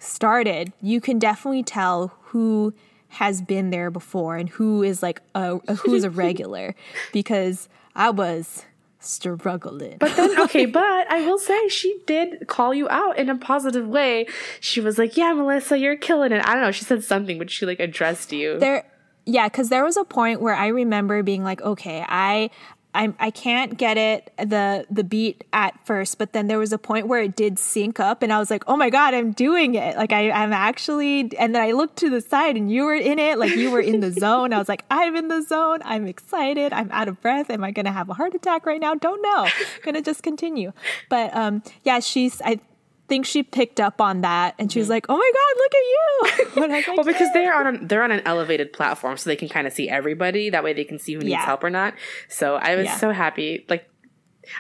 started, 0.06 0.74
you 0.82 1.02
can 1.02 1.20
definitely 1.20 1.64
tell 1.64 2.14
who 2.26 2.74
has 3.10 3.42
been 3.42 3.70
there 3.70 3.90
before 3.90 4.36
and 4.36 4.50
who 4.50 4.84
is 4.84 5.02
like 5.02 5.22
a, 5.34 5.60
a 5.68 5.76
who's 5.76 6.04
a 6.04 6.10
regular 6.26 6.76
because 7.14 7.70
I 7.96 8.10
was 8.10 8.66
struggling. 9.00 9.98
But 10.00 10.16
then, 10.16 10.40
okay, 10.42 10.66
but 10.82 11.10
I 11.10 11.26
will 11.26 11.38
say 11.38 11.68
she 11.70 11.98
did 12.06 12.48
call 12.48 12.74
you 12.74 12.90
out 12.90 13.18
in 13.18 13.30
a 13.30 13.38
positive 13.38 13.88
way. 13.88 14.28
She 14.60 14.82
was 14.82 14.98
like, 14.98 15.16
"Yeah, 15.16 15.34
Melissa, 15.34 15.78
you're 15.78 15.96
killing 15.96 16.32
it." 16.32 16.46
I 16.46 16.54
don't 16.54 16.64
know. 16.64 16.72
She 16.72 16.84
said 16.84 17.04
something, 17.04 17.38
but 17.38 17.50
she 17.50 17.66
like 17.66 17.80
addressed 17.80 18.32
you. 18.32 18.60
there 18.60 18.86
yeah 19.26 19.48
because 19.48 19.70
there 19.70 19.84
was 19.84 19.98
a 19.98 20.04
point 20.04 20.40
where 20.40 20.54
i 20.54 20.68
remember 20.68 21.24
being 21.24 21.44
like 21.44 21.60
okay 21.64 22.06
i 22.08 22.48
I'm, 22.96 23.16
I 23.20 23.30
can't 23.30 23.78
get 23.78 23.98
it 23.98 24.32
the 24.38 24.86
the 24.90 25.04
beat 25.04 25.44
at 25.54 25.86
first, 25.86 26.18
but 26.18 26.34
then 26.34 26.48
there 26.48 26.58
was 26.58 26.74
a 26.74 26.78
point 26.78 27.08
where 27.08 27.22
it 27.22 27.36
did 27.36 27.60
sync 27.60 28.00
up, 28.00 28.24
and 28.24 28.32
I 28.32 28.40
was 28.40 28.50
like, 28.50 28.64
"Oh 28.68 28.78
my 28.78 28.90
god, 28.90 29.14
I'm 29.14 29.32
doing 29.32 29.76
it!" 29.76 29.98
Like 29.98 30.14
I, 30.14 30.32
I'm 30.32 30.54
actually. 30.54 31.32
And 31.38 31.54
then 31.54 31.62
I 31.62 31.72
looked 31.72 31.98
to 31.98 32.10
the 32.10 32.22
side, 32.22 32.56
and 32.56 32.72
you 32.72 32.86
were 32.86 32.96
in 32.96 33.20
it, 33.20 33.38
like 33.38 33.56
you 33.56 33.70
were 33.72 33.82
in 33.82 34.00
the 34.00 34.12
zone. 34.12 34.54
I 34.54 34.58
was 34.58 34.70
like, 34.70 34.86
"I'm 34.90 35.16
in 35.16 35.28
the 35.28 35.42
zone. 35.42 35.80
I'm 35.84 36.08
excited. 36.08 36.74
I'm 36.74 36.90
out 36.92 37.08
of 37.08 37.22
breath. 37.22 37.50
Am 37.50 37.64
I 37.64 37.72
gonna 37.72 37.92
have 37.92 38.10
a 38.10 38.14
heart 38.14 38.34
attack 38.34 38.66
right 38.66 38.80
now? 38.80 38.96
Don't 38.96 39.22
know. 39.22 39.48
gonna 39.84 40.02
just 40.02 40.24
continue." 40.24 40.72
But 41.10 41.36
um, 41.36 41.62
yeah, 41.84 42.00
she's. 42.00 42.42
I 42.44 42.60
think 43.08 43.26
she 43.26 43.44
picked 43.44 43.80
up 43.80 44.02
on 44.02 44.22
that, 44.22 44.56
and 44.60 44.72
she 44.72 44.80
was 44.80 44.90
like, 44.90 45.06
"Oh 45.10 45.18
my 45.18 45.32
god, 45.34 45.58
look 45.58 45.74
at 45.74 46.46
you!" 46.46 46.62
When 46.62 46.72
I 46.72 46.76
was 46.78 46.86
like, 46.86 46.86
Mm-hmm. 46.86 46.96
well, 46.98 47.06
because 47.06 47.34
they're 47.34 47.54
on 47.68 47.76
a, 47.76 47.86
they're 47.86 48.04
on 48.04 48.12
an 48.12 48.22
elevated 48.26 48.74
platform, 48.74 49.18
so 49.18 49.30
they 49.30 49.36
can 49.36 49.50
kind 49.50 49.68
of 49.68 49.74
see 49.74 49.90
everybody. 49.90 50.50
That 50.50 50.64
way, 50.64 50.74
they 50.74 50.84
can 50.84 51.00
see 51.00 51.14
who 51.14 51.20
needs 51.20 51.32
Yeah. 51.32 51.46
help 51.46 51.64
or 51.64 51.70
not. 51.70 51.94
So 52.30 52.56
I 52.56 52.76
was 52.76 52.86
Yeah. 52.86 52.98
so 52.98 53.12
happy. 53.12 53.66
Like 53.70 53.90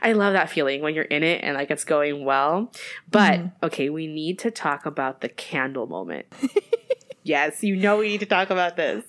I 0.01 0.13
love 0.13 0.34
that 0.34 0.49
feeling 0.49 0.81
when 0.81 0.95
you're 0.95 1.03
in 1.05 1.21
it 1.23 1.43
and 1.43 1.55
like 1.55 1.69
it's 1.71 1.84
going 1.86 2.25
well. 2.25 2.71
But 3.12 3.41
okay, 3.63 3.89
we 3.89 4.08
need 4.08 4.39
to 4.39 4.51
talk 4.51 4.86
about 4.86 5.21
the 5.21 5.29
candle 5.29 5.86
moment. 5.88 6.25
yes, 7.23 7.63
you 7.63 7.75
know 7.75 7.97
we 7.97 8.08
need 8.10 8.19
to 8.21 8.25
talk 8.25 8.49
about 8.49 8.75
this. 8.75 9.03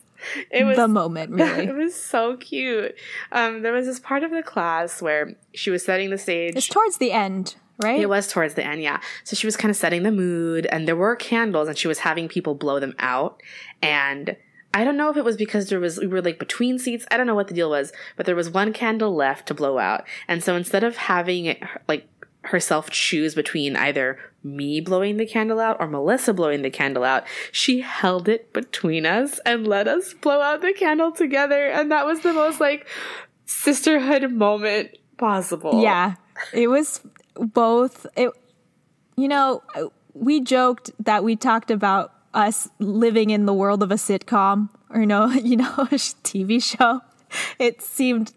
It 0.50 0.64
was 0.64 0.76
the 0.76 0.88
moment, 0.88 1.30
really. 1.32 1.66
it 1.66 1.74
was 1.74 1.94
so 1.94 2.36
cute. 2.38 2.94
Um, 3.32 3.60
there 3.62 3.72
was 3.72 3.84
this 3.86 4.00
part 4.00 4.22
of 4.22 4.30
the 4.30 4.42
class 4.42 5.02
where 5.02 5.34
she 5.54 5.70
was 5.70 5.84
setting 5.84 6.08
the 6.10 6.16
stage. 6.18 6.56
It's 6.56 6.66
towards 6.68 6.96
the 6.96 7.12
end, 7.12 7.56
right? 7.82 8.00
It 8.00 8.08
was 8.08 8.28
towards 8.28 8.54
the 8.54 8.64
end, 8.64 8.82
yeah. 8.82 9.00
So 9.24 9.36
she 9.36 9.46
was 9.46 9.56
kind 9.56 9.70
of 9.70 9.76
setting 9.76 10.02
the 10.02 10.12
mood, 10.12 10.66
and 10.66 10.86
there 10.86 10.96
were 10.96 11.16
candles, 11.16 11.68
and 11.68 11.76
she 11.76 11.88
was 11.88 12.00
having 12.00 12.28
people 12.28 12.54
blow 12.54 12.80
them 12.80 12.94
out. 12.98 13.42
And 13.82 14.36
I 14.74 14.84
don't 14.84 14.96
know 14.96 15.10
if 15.10 15.16
it 15.16 15.24
was 15.24 15.36
because 15.36 15.68
there 15.68 15.80
was 15.80 15.98
we 15.98 16.06
were 16.06 16.22
like 16.22 16.38
between 16.38 16.78
seats. 16.78 17.06
I 17.10 17.16
don't 17.16 17.26
know 17.26 17.34
what 17.34 17.48
the 17.48 17.54
deal 17.54 17.70
was, 17.70 17.92
but 18.16 18.26
there 18.26 18.36
was 18.36 18.50
one 18.50 18.72
candle 18.72 19.14
left 19.14 19.48
to 19.48 19.54
blow 19.54 19.78
out, 19.78 20.04
and 20.28 20.42
so 20.42 20.56
instead 20.56 20.84
of 20.84 20.96
having 20.96 21.46
it 21.46 21.62
like 21.88 22.06
herself 22.42 22.90
choose 22.90 23.34
between 23.34 23.74
either 23.74 24.18
me 24.44 24.80
blowing 24.80 25.16
the 25.16 25.26
candle 25.26 25.58
out 25.58 25.76
or 25.80 25.88
Melissa 25.88 26.32
blowing 26.32 26.62
the 26.62 26.70
candle 26.70 27.02
out, 27.02 27.24
she 27.50 27.80
held 27.80 28.28
it 28.28 28.52
between 28.52 29.04
us 29.04 29.40
and 29.44 29.66
let 29.66 29.88
us 29.88 30.14
blow 30.14 30.40
out 30.40 30.60
the 30.60 30.72
candle 30.72 31.10
together, 31.10 31.68
and 31.68 31.90
that 31.90 32.06
was 32.06 32.20
the 32.20 32.32
most 32.32 32.60
like 32.60 32.86
sisterhood 33.46 34.30
moment 34.30 34.90
possible. 35.16 35.82
Yeah, 35.82 36.14
it 36.52 36.68
was 36.68 37.00
both. 37.38 38.06
It, 38.16 38.30
you 39.16 39.28
know, 39.28 39.62
we 40.14 40.40
joked 40.40 40.90
that 41.04 41.24
we 41.24 41.36
talked 41.36 41.70
about 41.70 42.12
us 42.34 42.68
living 42.78 43.30
in 43.30 43.46
the 43.46 43.54
world 43.54 43.82
of 43.82 43.90
a 43.90 43.94
sitcom 43.96 44.68
or 44.90 45.06
no, 45.06 45.28
you 45.30 45.56
know, 45.56 45.72
a 45.78 45.96
TV 45.96 46.62
show. 46.62 47.00
It 47.58 47.82
seemed 47.82 48.32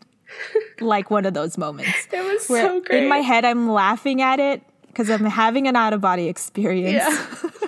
like 0.80 1.12
one 1.12 1.26
of 1.26 1.34
those 1.34 1.58
moments. 1.58 2.08
It 2.12 2.24
was 2.24 2.46
so 2.46 2.82
great. 2.82 3.04
In 3.04 3.10
my 3.10 3.20
head, 3.20 3.46
I'm 3.46 3.70
laughing 3.70 4.22
at 4.22 4.40
it 4.40 4.64
because 4.88 5.10
I'm 5.10 5.26
having 5.26 5.68
an 5.68 5.76
out 5.76 5.94
of 5.94 6.02
body 6.02 6.28
experience. 6.28 7.04
Yeah. 7.04 7.50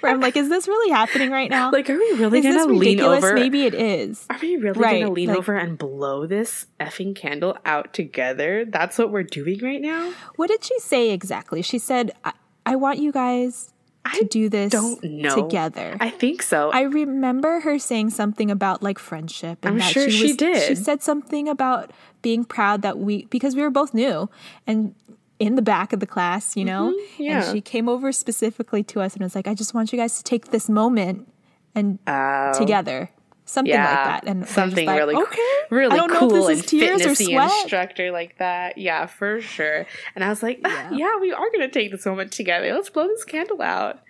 where 0.00 0.12
I'm 0.12 0.20
like, 0.20 0.36
is 0.36 0.48
this 0.48 0.66
really 0.68 0.90
happening 0.90 1.30
right 1.30 1.50
now? 1.50 1.70
Like, 1.70 1.88
are 1.90 1.96
we 1.96 2.12
really 2.12 2.38
is 2.38 2.44
this 2.44 2.56
gonna 2.56 2.72
lean 2.72 2.80
ridiculous? 2.98 3.24
over? 3.24 3.34
Maybe 3.34 3.64
it 3.64 3.74
is. 3.74 4.26
Are 4.30 4.38
we 4.40 4.56
really 4.56 4.78
Right, 4.80 5.00
gonna 5.02 5.12
lean 5.12 5.28
like- 5.28 5.38
over 5.38 5.56
and 5.56 5.76
blow 5.78 6.26
this 6.26 6.66
effing 6.80 7.14
candle 7.14 7.56
out 7.64 7.92
together? 7.94 8.64
That's 8.64 8.98
what 8.98 9.10
we're 9.10 9.22
doing 9.22 9.60
right 9.62 9.80
now. 9.80 10.12
What 10.36 10.48
did 10.48 10.64
she 10.64 10.78
say 10.80 11.10
exactly? 11.10 11.62
She 11.62 11.78
said, 11.78 12.12
I, 12.24 12.32
I 12.66 12.76
want 12.76 12.98
you 12.98 13.12
guys 13.12 13.72
to 14.14 14.24
do 14.24 14.48
this 14.48 14.72
Don't 14.72 15.02
know 15.04 15.34
together. 15.34 15.96
I 16.00 16.08
think 16.10 16.42
so. 16.42 16.70
I 16.70 16.82
remember 16.82 17.60
her 17.60 17.78
saying 17.78 18.10
something 18.10 18.50
about 18.50 18.82
like 18.82 18.98
friendship. 18.98 19.58
And 19.62 19.74
I'm 19.74 19.78
that 19.80 19.92
sure 19.92 20.08
she 20.10 20.28
was, 20.28 20.36
did. 20.36 20.62
She 20.66 20.74
said 20.74 21.02
something 21.02 21.46
about 21.48 21.90
being 22.22 22.44
proud 22.44 22.82
that 22.82 22.98
we, 22.98 23.26
because 23.26 23.54
we 23.54 23.60
were 23.62 23.70
both 23.70 23.92
new 23.92 24.30
and 24.66 24.94
in 25.38 25.54
the 25.54 25.62
back 25.62 25.92
of 25.92 26.00
the 26.00 26.06
class, 26.06 26.56
you 26.56 26.64
know? 26.64 26.92
Mm-hmm, 26.92 27.22
yeah. 27.22 27.42
And 27.44 27.52
she 27.54 27.60
came 27.60 27.88
over 27.88 28.10
specifically 28.12 28.82
to 28.84 29.00
us 29.00 29.14
and 29.14 29.22
was 29.22 29.34
like, 29.34 29.46
I 29.46 29.54
just 29.54 29.74
want 29.74 29.92
you 29.92 29.98
guys 29.98 30.16
to 30.18 30.24
take 30.24 30.50
this 30.50 30.68
moment 30.68 31.32
and 31.74 31.98
Oh, 32.06 32.52
together. 32.56 33.10
Something 33.44 33.72
yeah, 33.72 33.84
like 33.86 34.22
that. 34.22 34.30
And 34.30 34.46
something 34.46 34.84
like, 34.86 34.98
really, 34.98 35.14
okay. 35.14 35.52
really 35.70 35.92
I 35.92 35.96
don't 35.96 36.10
cool 36.12 36.28
know 36.28 36.36
if 36.36 36.48
and 36.50 36.58
this 36.58 36.64
is 36.64 36.70
tears 36.70 37.06
or 37.06 37.14
sweat. 37.14 37.50
instructor 37.62 38.10
like 38.10 38.36
that. 38.38 38.76
Yeah, 38.76 39.06
for 39.06 39.40
sure. 39.40 39.86
And 40.14 40.22
I 40.22 40.28
was 40.28 40.42
like, 40.42 40.60
yeah. 40.62 40.90
yeah, 40.92 41.18
we 41.18 41.32
are 41.32 41.50
gonna 41.52 41.70
take 41.70 41.90
this 41.90 42.04
moment 42.04 42.30
together. 42.32 42.70
Let's 42.74 42.90
blow 42.90 43.06
this 43.06 43.24
candle 43.24 43.62
out. 43.62 44.00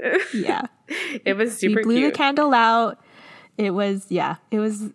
Yeah. 0.32 0.62
It 1.24 1.36
was 1.36 1.58
super 1.58 1.80
we 1.80 1.82
blew 1.82 1.96
cute. 1.98 2.12
the 2.14 2.16
candle 2.18 2.54
out. 2.54 2.98
It 3.56 3.70
was, 3.72 4.06
yeah, 4.08 4.36
it 4.50 4.58
was, 4.60 4.90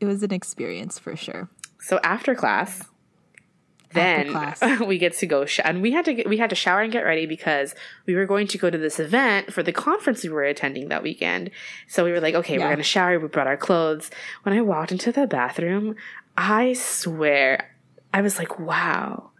it 0.00 0.04
was 0.06 0.22
an 0.24 0.32
experience 0.32 0.98
for 0.98 1.14
sure. 1.16 1.48
So 1.78 1.98
after 2.04 2.34
class, 2.34 2.82
then 3.92 4.32
we 4.86 4.98
get 4.98 5.14
to 5.18 5.26
go 5.26 5.44
sh- 5.46 5.60
and 5.64 5.82
we 5.82 5.90
had 5.92 6.04
to 6.04 6.14
get, 6.14 6.28
we 6.28 6.36
had 6.36 6.50
to 6.50 6.56
shower 6.56 6.80
and 6.80 6.92
get 6.92 7.04
ready 7.04 7.26
because 7.26 7.74
we 8.06 8.14
were 8.14 8.26
going 8.26 8.46
to 8.48 8.58
go 8.58 8.70
to 8.70 8.78
this 8.78 8.98
event 9.00 9.52
for 9.52 9.62
the 9.62 9.72
conference 9.72 10.22
we 10.22 10.30
were 10.30 10.44
attending 10.44 10.88
that 10.88 11.02
weekend. 11.02 11.50
So 11.88 12.04
we 12.04 12.12
were 12.12 12.20
like, 12.20 12.34
okay, 12.34 12.54
Yeah. 12.54 12.60
we're 12.60 12.68
going 12.68 12.76
to 12.78 12.82
shower. 12.84 13.18
We 13.18 13.28
brought 13.28 13.46
our 13.46 13.56
clothes. 13.56 14.10
When 14.44 14.56
I 14.56 14.60
walked 14.60 14.92
into 14.92 15.10
the 15.12 15.26
bathroom, 15.26 15.96
I 16.36 16.74
swear 16.74 17.70
I 18.14 18.20
was 18.22 18.38
like, 18.38 18.58
wow, 18.58 19.30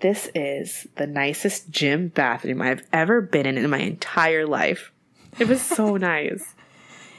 this 0.00 0.30
is 0.34 0.86
the 0.96 1.06
nicest 1.06 1.70
gym 1.70 2.08
bathroom 2.08 2.62
I've 2.62 2.82
ever 2.92 3.20
been 3.20 3.46
in 3.46 3.58
in 3.58 3.68
my 3.70 3.78
entire 3.80 4.46
life. 4.46 4.92
It 5.38 5.46
was 5.48 5.60
so 5.62 5.96
nice. 5.98 6.54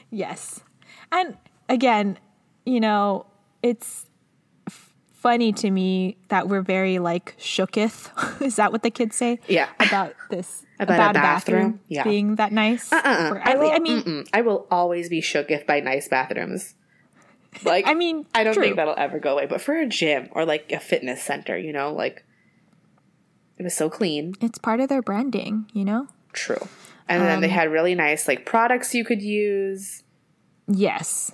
Yes. 0.10 0.62
And 1.12 1.38
again, 1.70 2.18
you 2.66 2.80
know, 2.80 3.26
it's 3.64 4.06
funny 5.22 5.54
to 5.54 5.70
me 5.72 6.18
that 6.30 6.48
we're 6.50 6.62
very 6.62 7.00
like 7.00 7.36
shooketh. 7.38 8.42
Is 8.42 8.56
that 8.58 8.72
what 8.72 8.84
the 8.84 8.90
kids 8.90 9.16
say? 9.16 9.40
Yeah. 9.48 9.70
About 9.80 10.14
this 10.30 10.66
About 10.80 11.12
a 11.16 11.20
bathroom? 11.20 11.80
Yeah. 11.88 12.04
being 12.04 12.36
that 12.36 12.52
nice. 12.52 12.92
Uh-uh. 12.92 13.40
I, 13.44 13.56
will, 13.56 13.72
I 13.72 13.80
mean, 13.80 14.02
mm-mm. 14.02 14.28
I 14.34 14.42
will 14.42 14.68
always 14.72 15.10
be 15.10 15.22
shook 15.22 15.52
if 15.52 15.68
by 15.68 15.80
nice 15.80 16.08
bathrooms. 16.08 16.74
Like, 17.64 17.86
I 17.88 17.94
mean, 17.94 18.26
I 18.34 18.44
don't 18.44 18.54
true. 18.56 18.64
think 18.64 18.78
that'll 18.78 18.96
ever 18.98 19.20
go 19.20 19.34
away. 19.34 19.46
But 19.46 19.62
for 19.62 19.76
a 19.78 19.86
gym 19.86 20.30
or 20.32 20.44
like 20.46 20.72
a 20.72 20.80
fitness 20.80 21.22
center, 21.22 21.58
you 21.58 21.72
know, 21.72 21.94
like 21.94 22.26
it 23.58 23.64
was 23.64 23.76
so 23.76 23.90
clean. 23.90 24.34
it's 24.42 24.58
part 24.58 24.80
of 24.80 24.90
their 24.90 25.02
branding, 25.04 25.70
you 25.74 25.86
know? 25.86 26.08
True. 26.34 26.68
And 27.08 27.22
then 27.24 27.42
they 27.42 27.48
Um, 27.48 27.54
had 27.54 27.72
really 27.72 27.94
nice 27.94 28.28
like 28.28 28.46
products 28.46 28.96
you 28.96 29.04
could 29.06 29.22
use. 29.22 30.04
Yes. 30.68 31.32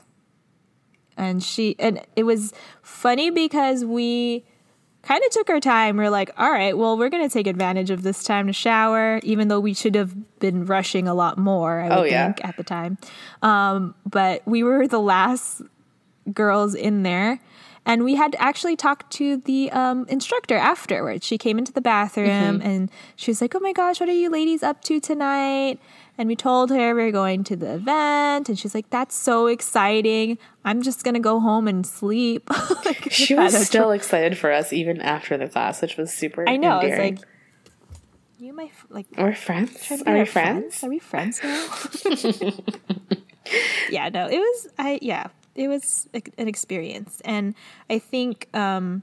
And 1.17 1.43
she 1.43 1.75
and 1.80 2.01
it 2.15 2.23
was 2.23 2.53
funny 2.82 3.30
because 3.32 3.84
we 3.84 4.45
kind 5.01 5.23
of 5.23 5.32
took 5.32 5.49
our 5.49 5.60
time. 5.60 5.97
We're 5.97 6.10
like, 6.10 6.32
all 6.38 6.51
right, 6.51 6.77
well, 6.77 6.97
we're 6.97 7.10
gonna 7.10 7.30
take 7.30 7.47
advantage 7.47 7.89
of 7.89 8.03
this 8.03 8.23
time 8.23 8.47
to 8.47 8.53
shower, 8.53 9.19
even 9.23 9.47
though 9.47 9.60
we 9.60 9.73
should 9.73 9.95
have 9.95 10.39
been 10.39 10.65
rushing 10.65 11.08
a 11.08 11.13
lot 11.13 11.38
more, 11.38 11.80
I 11.80 11.89
would 11.89 11.97
Oh, 11.99 12.03
yeah. 12.03 12.25
think, 12.34 12.45
at 12.45 12.58
the 12.58 12.63
time. 12.63 12.97
Um, 13.41 13.95
but 14.10 14.41
we 14.45 14.63
were 14.63 14.88
the 14.88 14.99
last 14.99 15.62
girls 16.34 16.75
in 16.75 17.03
there. 17.03 17.39
And 17.88 18.04
we 18.04 18.15
had 18.15 18.36
actually 18.38 18.76
talked 18.76 19.12
to 19.13 19.38
the 19.38 19.71
um, 19.71 20.06
instructor 20.10 20.58
afterwards. 20.58 21.26
She 21.26 21.38
came 21.38 21.58
into 21.58 21.71
the 21.71 21.80
bathroom 21.82 22.62
and 22.62 22.91
she 23.15 23.32
was 23.32 23.39
like, 23.41 23.56
Oh 23.56 23.60
my 23.62 23.71
gosh, 23.71 24.02
what 24.02 24.10
are 24.10 24.13
you 24.13 24.30
ladies 24.30 24.62
up 24.62 24.84
to 24.84 25.00
tonight? 25.00 25.80
And 26.17 26.28
we 26.28 26.36
told 26.36 26.69
her 26.69 26.93
we 26.93 27.04
are 27.04 27.12
going 27.12 27.43
to 27.45 27.56
the 27.56 27.76
event. 27.76 28.50
And 28.50 28.60
she's 28.60 28.76
like, 28.76 28.89
That's 28.89 29.15
so 29.15 29.47
exciting. 29.47 30.38
I'm 30.65 30.82
just 30.82 31.06
going 31.06 31.13
to 31.13 31.21
go 31.21 31.39
home 31.39 31.67
and 31.67 31.86
sleep. 31.88 32.50
Like, 32.86 33.10
She 33.12 33.34
was 33.36 33.65
still 33.65 33.91
excited 33.91 34.38
for 34.38 34.52
us 34.52 34.73
even 34.73 35.02
after 35.02 35.38
the 35.38 35.47
class, 35.47 35.82
which 35.82 35.95
was 35.95 36.13
super 36.13 36.47
I 36.47 36.58
know. 36.58 36.80
It's 36.80 36.86
endearing. 36.86 37.15
like, 37.15 37.26
You 38.38 38.54
my, 38.54 38.69
like, 38.89 39.08
We're 39.17 39.34
friends. 39.34 39.86
trying 39.86 40.00
to 40.00 40.06
be 40.06 40.12
Are 40.12 40.13
we 40.13 40.19
our 40.19 40.26
friends? 40.26 40.84
Are 40.84 40.89
we 40.89 41.00
friends 41.00 41.41
now? 41.41 41.67
yeah, 43.89 44.10
no, 44.10 44.28
it 44.28 44.39
was 44.39 44.67
I 44.78 45.00
yeah, 45.02 45.28
it 45.58 45.67
was 45.67 46.08
an 46.13 46.48
experience, 46.48 47.22
and 47.26 47.56
I 47.89 48.00
think 48.00 48.48
um, 48.54 49.02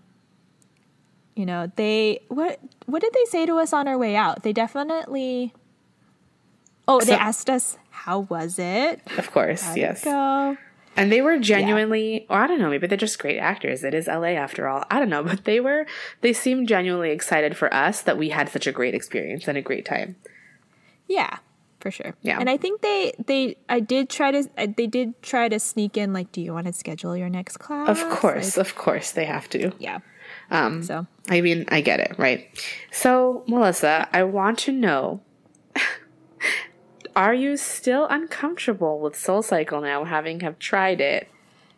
you 1.35 1.45
know 1.45 1.71
they 1.77 2.21
what 2.29 2.61
what 2.87 3.03
did 3.03 3.13
they 3.13 3.25
say 3.27 3.45
to 3.45 3.59
us 3.59 3.73
on 3.73 3.89
our 3.89 3.99
way 3.99 4.17
out? 4.17 4.43
They 4.43 4.53
definitely. 4.53 5.53
Oh, 6.87 7.01
they 7.01 7.15
asked 7.15 7.49
us 7.49 7.79
how 7.91 8.21
was 8.21 8.59
it? 8.59 9.01
Of 9.17 9.31
course, 9.31 9.63
How'd 9.63 9.77
yes. 9.79 10.05
go? 10.05 10.57
And 10.97 11.11
they 11.11 11.23
were 11.23 11.39
genuinely, 11.39 12.27
or 12.29 12.39
I 12.39 12.47
don't 12.47 12.61
know, 12.61 12.71
maybe 12.71 12.87
they're 12.87 12.99
just 12.99 13.19
great 13.19 13.39
actors. 13.39 13.83
It 13.83 13.95
is 13.95 14.07
LA 14.07 14.35
after 14.35 14.69
all. 14.69 14.85
I 14.91 14.99
don't 14.99 15.09
know, 15.09 15.23
but 15.25 15.45
they 15.45 15.59
were, 15.59 15.87
they 16.21 16.33
seemed 16.33 16.69
genuinely 16.69 17.11
excited 17.11 17.57
for 17.57 17.73
us 17.73 18.03
that 18.03 18.19
we 18.19 18.29
had 18.29 18.49
such 18.49 18.67
a 18.67 18.73
great 18.73 18.95
experience 18.95 19.49
and 19.49 19.59
a 19.59 19.63
great 19.63 19.85
time. 19.85 20.17
Yeah, 21.09 21.39
for 21.85 21.91
sure. 21.91 22.15
Yeah. 22.23 22.41
and 22.41 22.49
I 22.49 22.57
think 22.57 22.81
they 22.81 23.13
they 23.27 23.57
I 23.69 23.81
did 23.81 24.09
try 24.09 24.31
to 24.33 24.49
they 24.77 24.87
did 24.87 25.21
try 25.21 25.51
to 25.51 25.61
sneak 25.61 25.99
in 25.99 26.15
like, 26.15 26.33
do 26.33 26.41
you 26.41 26.55
want 26.55 26.67
to 26.67 26.73
schedule 26.73 27.15
your 27.15 27.29
next 27.29 27.59
class? 27.59 27.89
Of 27.93 28.01
course, 28.09 28.57
Like, 28.57 28.67
of 28.67 28.75
course, 28.75 29.13
they 29.13 29.27
have 29.27 29.49
to. 29.51 29.71
yeah. 29.79 29.99
Um, 30.51 30.83
So 30.83 31.07
I 31.29 31.43
mean, 31.43 31.67
I 31.69 31.83
get 31.83 32.01
it, 32.01 32.15
right? 32.17 32.49
So, 32.91 33.45
Melissa, 33.47 34.09
I 34.13 34.23
want 34.25 34.59
to 34.61 34.73
know 34.73 35.21
are 37.17 37.35
you 37.35 37.59
still 37.59 38.07
uncomfortable 38.09 38.99
with 38.99 39.15
Soul 39.15 39.43
Cycle 39.43 39.83
now, 39.83 40.05
having 40.05 40.41
have 40.41 40.59
tried 40.59 41.01
it? 41.03 41.29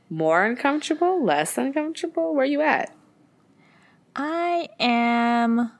More 0.08 0.44
uncomfortable? 0.44 1.22
Less 1.24 1.58
uncomfortable? 1.58 2.32
Where 2.34 2.44
are 2.44 2.46
you 2.46 2.60
at? 2.62 2.94
I 4.14 4.68
am 4.78 5.72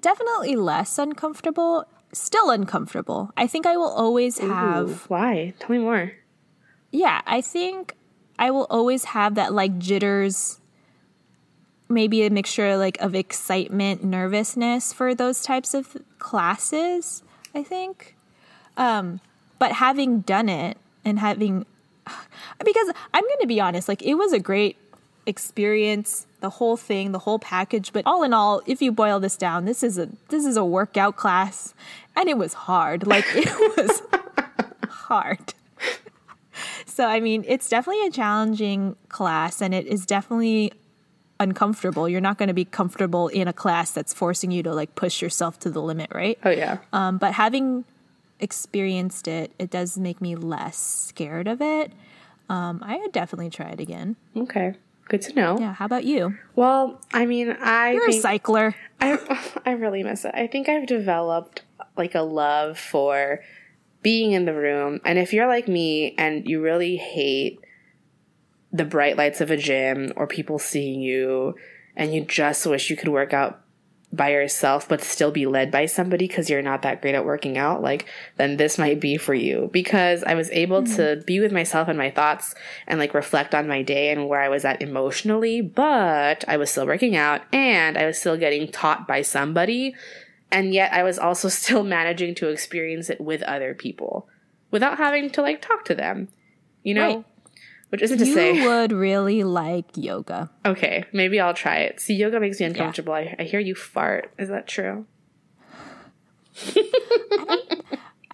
definitely 0.00 0.54
less 0.54 0.98
uncomfortable. 0.98 1.84
Still 2.12 2.50
uncomfortable. 2.50 3.32
I 3.36 3.46
think 3.46 3.66
I 3.66 3.76
will 3.76 3.90
always 3.90 4.40
Ooh, 4.42 4.48
have. 4.48 5.04
why? 5.08 5.54
Tell 5.58 5.70
me 5.70 5.78
more. 5.78 6.12
Yeah, 6.90 7.20
I 7.26 7.40
think 7.40 7.94
I 8.38 8.50
will 8.50 8.66
always 8.70 9.04
have 9.04 9.34
that 9.34 9.52
like 9.52 9.78
jitters. 9.78 10.60
Maybe 11.88 12.24
a 12.24 12.30
mixture 12.30 12.76
like 12.76 13.00
of 13.00 13.14
excitement, 13.14 14.02
nervousness 14.02 14.92
for 14.92 15.14
those 15.14 15.42
types 15.42 15.74
of 15.74 15.96
classes. 16.18 17.22
I 17.54 17.62
think, 17.62 18.16
um, 18.76 19.20
but 19.58 19.72
having 19.72 20.20
done 20.20 20.48
it 20.48 20.76
and 21.04 21.18
having, 21.18 21.64
because 22.64 22.92
I'm 23.14 23.22
going 23.22 23.40
to 23.40 23.46
be 23.46 23.60
honest, 23.60 23.88
like 23.88 24.02
it 24.02 24.14
was 24.14 24.32
a 24.32 24.40
great 24.40 24.76
experience 25.26 26.26
the 26.40 26.50
whole 26.50 26.76
thing, 26.76 27.12
the 27.12 27.18
whole 27.20 27.38
package. 27.38 27.92
But 27.92 28.06
all 28.06 28.22
in 28.22 28.32
all, 28.32 28.62
if 28.66 28.80
you 28.80 28.92
boil 28.92 29.20
this 29.20 29.36
down, 29.36 29.64
this 29.64 29.82
is 29.82 29.98
a 29.98 30.08
this 30.28 30.44
is 30.44 30.56
a 30.56 30.64
workout 30.64 31.16
class, 31.16 31.74
and 32.14 32.28
it 32.28 32.38
was 32.38 32.54
hard. 32.54 33.06
Like 33.06 33.26
it 33.34 33.48
was 33.76 34.02
hard. 34.88 35.54
So 36.86 37.06
I 37.06 37.20
mean, 37.20 37.44
it's 37.46 37.68
definitely 37.68 38.06
a 38.06 38.10
challenging 38.10 38.96
class, 39.08 39.60
and 39.60 39.74
it 39.74 39.86
is 39.86 40.06
definitely 40.06 40.72
uncomfortable. 41.38 42.08
You're 42.08 42.20
not 42.20 42.38
going 42.38 42.48
to 42.48 42.54
be 42.54 42.64
comfortable 42.64 43.28
in 43.28 43.48
a 43.48 43.52
class 43.52 43.92
that's 43.92 44.14
forcing 44.14 44.50
you 44.50 44.62
to 44.62 44.72
like 44.72 44.94
push 44.94 45.20
yourself 45.20 45.58
to 45.60 45.70
the 45.70 45.82
limit, 45.82 46.10
right? 46.14 46.38
Oh 46.44 46.50
yeah. 46.50 46.78
Um, 46.92 47.18
but 47.18 47.34
having 47.34 47.84
experienced 48.40 49.28
it, 49.28 49.52
it 49.58 49.70
does 49.70 49.98
make 49.98 50.20
me 50.20 50.36
less 50.36 50.76
scared 50.76 51.48
of 51.48 51.60
it. 51.60 51.92
Um, 52.48 52.80
I 52.82 52.96
would 52.98 53.12
definitely 53.12 53.50
try 53.50 53.70
it 53.70 53.80
again. 53.80 54.16
Okay. 54.36 54.74
Good 55.08 55.22
to 55.22 55.34
know. 55.34 55.58
Yeah. 55.58 55.72
How 55.72 55.84
about 55.84 56.04
you? 56.04 56.36
Well, 56.56 57.00
I 57.12 57.26
mean, 57.26 57.56
I 57.60 57.92
You're 57.92 58.08
a 58.08 58.12
cycler. 58.12 58.74
I 59.00 59.18
I 59.66 59.72
really 59.72 60.02
miss 60.02 60.24
it. 60.24 60.32
I 60.34 60.46
think 60.46 60.68
I've 60.68 60.86
developed 60.86 61.62
like 61.96 62.14
a 62.14 62.22
love 62.22 62.78
for 62.78 63.40
being 64.02 64.32
in 64.32 64.44
the 64.44 64.54
room. 64.54 65.00
And 65.04 65.18
if 65.18 65.32
you're 65.32 65.46
like 65.46 65.68
me 65.68 66.14
and 66.18 66.48
you 66.48 66.60
really 66.60 66.96
hate 66.96 67.60
the 68.72 68.84
bright 68.84 69.16
lights 69.16 69.40
of 69.40 69.50
a 69.50 69.56
gym 69.56 70.12
or 70.16 70.26
people 70.26 70.58
seeing 70.58 71.00
you 71.00 71.54
and 71.96 72.14
you 72.14 72.24
just 72.24 72.66
wish 72.66 72.90
you 72.90 72.96
could 72.96 73.08
work 73.08 73.32
out 73.32 73.62
by 74.12 74.30
yourself 74.30 74.88
but 74.88 75.02
still 75.02 75.30
be 75.30 75.46
led 75.46 75.70
by 75.70 75.84
somebody 75.84 76.26
because 76.26 76.48
you're 76.48 76.62
not 76.62 76.82
that 76.82 77.02
great 77.02 77.14
at 77.14 77.24
working 77.24 77.58
out 77.58 77.82
like 77.82 78.06
then 78.36 78.56
this 78.56 78.78
might 78.78 79.00
be 79.00 79.16
for 79.16 79.34
you. 79.34 79.68
Because 79.72 80.22
i 80.24 80.34
was 80.34 80.50
able 80.50 80.82
to 80.84 81.02
mm-hmm. 81.02 81.24
be 81.24 81.40
with 81.40 81.52
myself 81.52 81.88
and 81.88 81.98
my 81.98 82.10
thoughts 82.10 82.54
and 82.86 82.98
like 82.98 83.14
reflect 83.14 83.54
on 83.54 83.68
my 83.68 83.82
day 83.82 84.10
and 84.10 84.28
where 84.28 84.40
i 84.40 84.48
was 84.48 84.64
at 84.64 84.80
emotionally 84.80 85.60
but 85.60 86.44
i 86.48 86.56
was 86.56 86.70
still 86.70 86.86
working 86.86 87.16
out 87.16 87.42
and 87.52 87.98
i 87.98 88.06
was 88.06 88.18
still 88.18 88.36
getting 88.36 88.70
taught 88.70 89.06
by 89.06 89.22
somebody 89.22 89.94
and 90.50 90.72
yet 90.72 90.92
i 90.92 91.02
was 91.02 91.18
also 91.18 91.48
still 91.60 91.82
managing 91.82 92.34
to 92.34 92.48
experience 92.48 93.10
it 93.10 93.20
with 93.20 93.42
other 93.42 93.74
people 93.74 94.28
without 94.70 94.98
having 94.98 95.28
to 95.28 95.42
like 95.42 95.60
talk 95.60 95.84
to 95.84 95.94
them 95.94 96.28
you 96.86 96.94
know? 96.94 97.16
Right. 97.16 97.24
Which 97.96 98.10
isn't 98.10 98.18
to 98.18 98.26
You 98.54 98.68
would 98.68 98.92
really 98.92 99.42
like 99.42 99.86
yoga. 99.94 100.50
Okay, 100.66 101.04
maybe 101.14 101.40
I'll 101.40 101.54
try 101.54 101.78
it. 101.78 101.98
See, 101.98 102.14
yoga 102.14 102.38
makes 102.38 102.60
me 102.60 102.66
uncomfortable. 102.66 103.14
I, 103.14 103.34
I 103.38 103.44
hear 103.44 103.58
you 103.58 103.74
fart. 103.74 104.30
Is 104.38 104.50
that 104.50 104.66
true? 104.66 105.06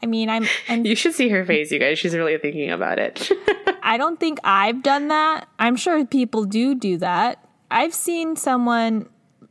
I 0.02 0.06
mean, 0.06 0.28
I'm, 0.28 0.46
I'm 0.68 0.84
You 0.84 0.96
should 0.96 1.14
see 1.14 1.28
her 1.28 1.44
face, 1.44 1.70
you 1.70 1.78
guys. 1.78 2.00
She's 2.00 2.12
really 2.12 2.36
thinking 2.38 2.72
about 2.72 2.98
it. 2.98 3.30
I 3.84 3.96
don't 3.96 4.18
think 4.18 4.40
I've 4.42 4.82
done 4.82 5.06
that. 5.08 5.46
I'm 5.60 5.76
sure 5.76 6.04
people 6.04 6.44
do 6.44 6.74
do 6.74 6.98
that. 6.98 7.46
I've 7.70 7.94
seen 7.94 8.34
someone, 8.34 9.08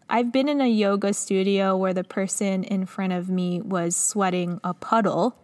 I've 0.10 0.34
been 0.34 0.50
in 0.50 0.60
a 0.60 0.67
yoga 0.67 1.13
studio 1.13 1.78
where 1.78 1.93
the 1.93 2.04
person 2.04 2.65
in 2.65 2.86
front 2.86 3.13
of 3.13 3.30
me 3.30 3.62
was 3.62 3.95
sweating 3.95 4.60
a 4.62 4.74
puddle, 4.74 5.38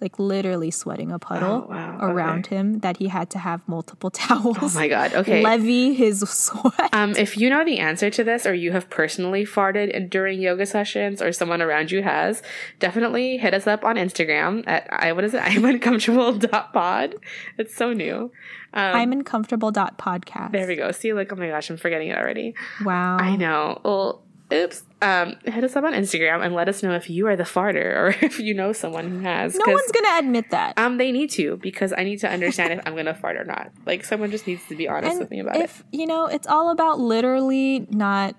like 0.00 0.18
literally 0.18 0.70
sweating 0.70 1.10
a 1.12 1.18
puddle 1.18 1.66
Oh, 1.68 1.70
wow. 1.70 1.98
around 2.00 2.46
him, 2.48 2.80
that 2.80 2.96
he 2.98 3.08
had 3.08 3.30
to 3.30 3.38
have 3.38 3.66
multiple 3.68 4.10
towels. 4.24 4.58
oh 4.60 4.70
my 4.74 4.88
god. 4.88 5.14
Okay. 5.14 5.42
Levy 5.42 5.94
his 5.94 6.20
sweat. 6.28 6.92
um, 6.92 7.12
if 7.16 7.36
you 7.38 7.48
know 7.48 7.64
the 7.64 7.78
answer 7.78 8.10
to 8.10 8.24
this, 8.24 8.44
or 8.46 8.54
you 8.54 8.72
have 8.72 8.90
personally 8.90 9.44
farted 9.44 10.10
during 10.10 10.40
yoga 10.40 10.66
sessions, 10.66 11.22
or 11.22 11.32
someone 11.32 11.62
around 11.62 11.90
you 11.90 12.02
has, 12.02 12.42
definitely 12.78 13.36
hit 13.38 13.54
us 13.54 13.66
up 13.66 13.84
on 13.84 13.96
Instagram 13.96 14.64
at 14.66 14.86
I 14.90 15.12
what 15.12 15.24
is 15.24 15.34
it? 15.34 15.38
I'm 15.42 15.64
uncomfortable 15.64 16.38
pod. 16.72 17.14
It's 17.58 17.74
so 17.74 17.92
new. 17.92 18.30
Um, 18.76 18.96
I'm 18.96 19.12
uncomfortable 19.12 19.70
dot 19.70 19.98
podcast. 19.98 20.50
there 20.52 20.66
we 20.66 20.74
go. 20.76 20.90
See, 20.90 21.12
like, 21.12 21.32
oh 21.32 21.36
my 21.36 21.48
gosh, 21.48 21.70
I'm 21.70 21.76
forgetting 21.76 22.08
it 22.08 22.18
already. 22.18 22.54
Wow. 22.84 23.16
I 23.18 23.36
know. 23.36 23.80
Well, 23.84 24.24
oops. 24.52 24.82
Um, 25.04 25.36
hit 25.44 25.62
us 25.62 25.76
up 25.76 25.84
on 25.84 25.92
Instagram 25.92 26.42
and 26.44 26.54
let 26.54 26.66
us 26.68 26.82
know 26.82 26.94
if 26.94 27.10
you 27.10 27.26
are 27.26 27.36
the 27.36 27.44
farter 27.44 27.94
or 27.94 28.08
if 28.24 28.40
you 28.40 28.54
know 28.54 28.72
someone 28.72 29.10
who 29.10 29.18
has. 29.20 29.54
No 29.54 29.70
one's 29.72 29.92
gonna 29.92 30.18
admit 30.18 30.50
that. 30.50 30.78
Um, 30.78 30.96
they 30.96 31.12
need 31.12 31.30
to 31.32 31.58
because 31.58 31.92
I 31.96 32.04
need 32.04 32.20
to 32.20 32.28
understand 32.30 32.72
if 32.72 32.80
I'm 32.86 32.96
gonna 32.96 33.14
fart 33.14 33.36
or 33.36 33.44
not. 33.44 33.70
Like, 33.84 34.04
someone 34.04 34.30
just 34.30 34.46
needs 34.46 34.66
to 34.68 34.76
be 34.76 34.88
honest 34.88 35.12
and 35.12 35.20
with 35.20 35.30
me 35.30 35.40
about 35.40 35.56
it. 35.56 35.70
you 35.92 36.06
know, 36.06 36.26
it's 36.26 36.46
all 36.46 36.70
about 36.70 36.98
literally 36.98 37.86
not 37.90 38.34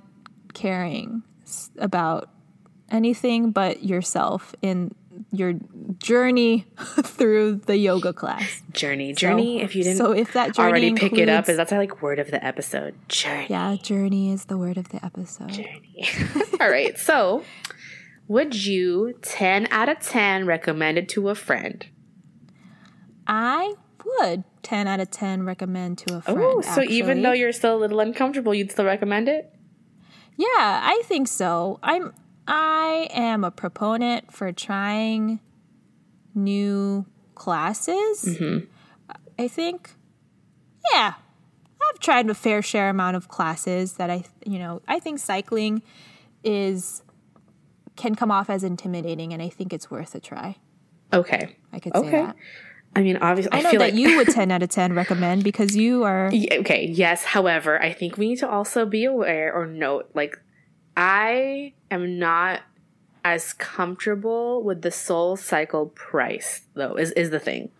caring 0.54 1.22
about 1.78 2.30
anything 2.90 3.52
but 3.52 3.84
yourself 3.84 4.56
in 4.62 4.94
your 5.36 5.54
journey 5.98 6.66
through 6.78 7.56
the 7.66 7.78
yoga 7.78 8.14
class. 8.14 8.62
Journey, 8.72 9.14
journey. 9.14 9.62
if 9.62 9.76
you 9.76 9.84
didn't 9.84 9.98
so 9.98 10.12
if 10.12 10.34
that 10.34 10.56
journey 10.56 10.70
already 10.70 10.94
pick 10.94 11.14
it 11.14 11.30
up, 11.30 11.50
is 11.50 11.58
that's 11.58 11.72
our 11.72 11.80
like 11.80 12.02
word 12.02 12.20
of 12.20 12.32
the 12.32 12.44
episode. 12.44 12.96
Journey. 13.08 13.48
yeah, 13.50 13.76
journey 13.76 14.32
is 14.32 14.46
the 14.46 14.58
word 14.58 14.78
of 14.78 14.90
the 14.90 15.04
episode. 15.04 15.50
Journey. 15.50 16.08
All 16.60 16.70
right. 16.70 16.98
So, 16.98 17.44
would 18.28 18.66
you 18.66 19.14
ten 19.22 19.68
out 19.72 19.90
of 19.90 20.00
ten 20.00 20.46
recommend 20.46 20.98
it 20.98 21.10
to 21.10 21.30
a 21.30 21.36
friend? 21.36 21.86
I 23.28 23.76
would 24.06 24.44
ten 24.62 24.88
out 24.88 25.00
of 25.00 25.12
ten 25.12 25.44
recommend 25.44 25.98
to 26.00 26.18
a 26.18 26.22
friend. 26.22 26.40
Oh, 26.42 26.62
so 26.62 26.82
even 26.84 27.22
though 27.22 27.32
you're 27.32 27.52
still 27.52 27.78
a 27.78 27.80
little 27.80 28.00
uncomfortable, 28.00 28.54
you'd 28.54 28.72
still 28.72 28.86
recommend 28.86 29.28
it? 29.28 29.52
Yeah, 30.38 30.48
I 30.84 31.02
think 31.06 31.28
so. 31.28 31.80
I'm 31.82 32.14
I 32.48 33.08
am 33.12 33.44
a 33.44 33.52
proponent 33.52 34.32
for 34.32 34.52
trying 34.52 35.40
new 36.34 37.06
classes. 37.34 38.26
Mm-hmm. 38.26 38.66
I 39.38 39.48
think 39.48 39.92
yeah. 40.94 41.16
I've 41.94 42.00
tried 42.00 42.30
a 42.30 42.34
fair 42.34 42.62
share 42.62 42.90
amount 42.90 43.16
of 43.16 43.28
classes 43.28 43.94
that 43.94 44.10
I 44.10 44.24
you 44.46 44.60
know, 44.60 44.82
I 44.88 45.00
think 45.00 45.20
cycling 45.20 45.82
is 46.44 47.04
can 47.96 48.16
come 48.16 48.32
off 48.32 48.50
as 48.50 48.64
intimidating 48.64 49.34
and 49.34 49.42
I 49.42 49.50
think 49.50 49.74
it's 49.74 49.90
worth 49.90 50.16
a 50.16 50.20
try. 50.20 50.58
Okay. 51.14 51.56
I 51.72 51.80
could 51.80 51.96
say 51.96 52.12
that. 52.12 52.36
I 52.96 53.02
mean, 53.02 53.18
obviously, 53.18 53.52
I 53.52 53.58
I, 53.58 53.62
know 53.62 53.72
feel 53.72 53.80
that 53.80 53.94
like 53.94 54.00
you 54.00 54.18
would 54.18 54.30
10 54.30 54.52
out 54.52 54.64
of 54.64 54.70
10 54.70 54.94
recommend 54.94 55.44
because 55.44 55.76
you 55.76 56.04
are 56.04 56.32
okay, 56.52 56.88
yes. 56.88 57.26
However, 57.26 57.82
I 57.82 57.92
think 57.92 58.18
we 58.18 58.30
need 58.30 58.40
to 58.40 58.50
also 58.50 58.86
be 58.86 59.04
aware 59.04 59.54
or 59.54 59.66
note 59.66 60.10
like 60.14 60.40
I 60.96 61.74
am 61.92 62.20
not 62.20 62.62
as 63.24 63.54
comfortable 63.54 64.64
with 64.64 64.84
the 64.84 64.92
soul 64.92 65.36
cycle 65.36 65.88
price 65.88 66.62
though 66.76 66.96
is 66.96 67.12
is 67.12 67.32
the 67.32 67.40
thing. 67.40 67.72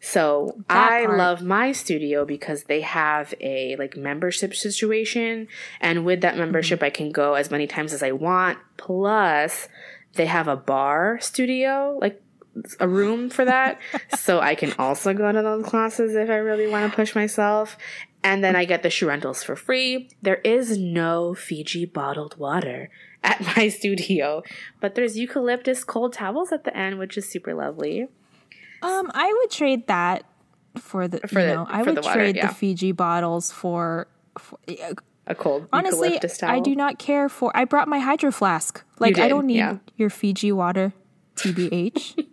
So 0.00 0.56
That 0.68 0.92
I 0.92 1.06
part. 1.06 1.18
love 1.18 1.42
my 1.42 1.72
studio 1.72 2.24
because 2.24 2.64
they 2.64 2.82
have 2.82 3.34
a 3.40 3.76
like 3.76 3.96
membership 3.96 4.54
situation 4.54 5.48
and 5.80 6.04
with 6.04 6.20
that 6.22 6.32
mm-hmm. 6.32 6.40
membership 6.40 6.82
I 6.82 6.90
can 6.90 7.10
go 7.10 7.34
as 7.34 7.50
many 7.50 7.66
times 7.66 7.92
as 7.92 8.02
I 8.02 8.12
want 8.12 8.58
plus 8.76 9.68
they 10.14 10.26
have 10.26 10.48
a 10.48 10.56
bar 10.56 11.18
studio 11.20 11.98
like 12.00 12.22
a 12.80 12.88
room 12.88 13.30
for 13.30 13.44
that 13.44 13.78
so 14.18 14.40
I 14.40 14.54
can 14.54 14.74
also 14.78 15.14
go 15.14 15.32
to 15.32 15.42
those 15.42 15.64
classes 15.64 16.14
if 16.14 16.28
I 16.28 16.36
really 16.36 16.66
want 16.66 16.90
to 16.90 16.96
push 16.96 17.14
myself 17.14 17.76
and 18.22 18.42
then 18.44 18.54
I 18.56 18.64
get 18.64 18.82
the 18.82 18.90
shoe 18.90 19.08
rentals 19.08 19.42
for 19.42 19.56
free. 19.56 20.08
There 20.22 20.40
is 20.44 20.76
no 20.78 21.34
Fiji 21.34 21.84
bottled 21.86 22.36
water 22.38 22.90
at 23.22 23.40
my 23.56 23.68
studio, 23.68 24.42
but 24.80 24.94
there's 24.94 25.18
eucalyptus 25.18 25.84
cold 25.84 26.12
towels 26.12 26.52
at 26.52 26.64
the 26.64 26.76
end, 26.76 26.98
which 26.98 27.16
is 27.16 27.28
super 27.28 27.54
lovely. 27.54 28.08
Um, 28.82 29.10
I 29.14 29.32
would 29.40 29.50
trade 29.50 29.86
that 29.88 30.24
for 30.78 31.08
the 31.08 31.18
For 31.26 31.40
you 31.40 31.46
the- 31.46 31.54
know 31.54 31.66
I 31.68 31.82
for 31.82 31.90
would 31.90 31.96
the 31.98 32.02
water, 32.02 32.14
trade 32.20 32.36
yeah. 32.36 32.48
the 32.48 32.54
Fiji 32.54 32.92
bottles 32.92 33.50
for. 33.52 34.06
for 34.38 34.58
A 35.26 35.34
cold 35.34 35.68
honestly, 35.72 36.08
eucalyptus 36.08 36.38
towel. 36.38 36.50
I 36.56 36.60
do 36.60 36.74
not 36.74 36.98
care 36.98 37.28
for. 37.28 37.54
I 37.54 37.64
brought 37.64 37.88
my 37.88 37.98
hydro 37.98 38.30
flask. 38.30 38.82
Like 38.98 39.18
I 39.18 39.22
did, 39.22 39.28
don't 39.30 39.46
need 39.46 39.56
yeah. 39.58 39.78
your 39.96 40.10
Fiji 40.10 40.52
water. 40.52 40.92
TBH. 41.42 42.26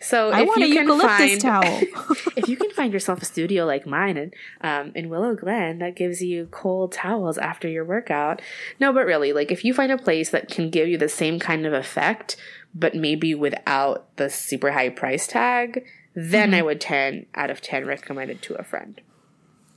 So 0.00 0.30
I 0.30 0.42
if 0.42 0.46
want 0.46 0.62
a 0.62 0.68
you 0.68 0.74
can 0.74 0.86
eucalyptus 0.86 1.18
find 1.18 1.40
towel. 1.40 1.80
if 2.36 2.48
you 2.48 2.56
can 2.56 2.70
find 2.70 2.92
yourself 2.92 3.22
a 3.22 3.24
studio 3.24 3.64
like 3.64 3.86
mine 3.86 4.16
in, 4.16 4.30
um, 4.60 4.92
in 4.94 5.08
Willow 5.08 5.34
Glen 5.34 5.80
that 5.80 5.96
gives 5.96 6.22
you 6.22 6.46
cold 6.50 6.92
towels 6.92 7.38
after 7.38 7.68
your 7.68 7.84
workout. 7.84 8.40
No, 8.78 8.92
but 8.92 9.04
really, 9.04 9.32
like 9.32 9.50
if 9.50 9.64
you 9.64 9.74
find 9.74 9.90
a 9.90 9.98
place 9.98 10.30
that 10.30 10.48
can 10.48 10.70
give 10.70 10.88
you 10.88 10.96
the 10.96 11.08
same 11.08 11.40
kind 11.40 11.66
of 11.66 11.72
effect, 11.72 12.36
but 12.74 12.94
maybe 12.94 13.34
without 13.34 14.14
the 14.16 14.30
super 14.30 14.72
high 14.72 14.90
price 14.90 15.26
tag, 15.26 15.84
then 16.14 16.50
Mm-hmm. 16.50 16.58
I 16.58 16.62
would 16.62 16.80
10 16.80 17.26
out 17.34 17.50
of 17.50 17.60
10 17.60 17.86
recommend 17.86 18.30
it 18.30 18.42
to 18.42 18.54
a 18.54 18.62
friend. 18.62 19.00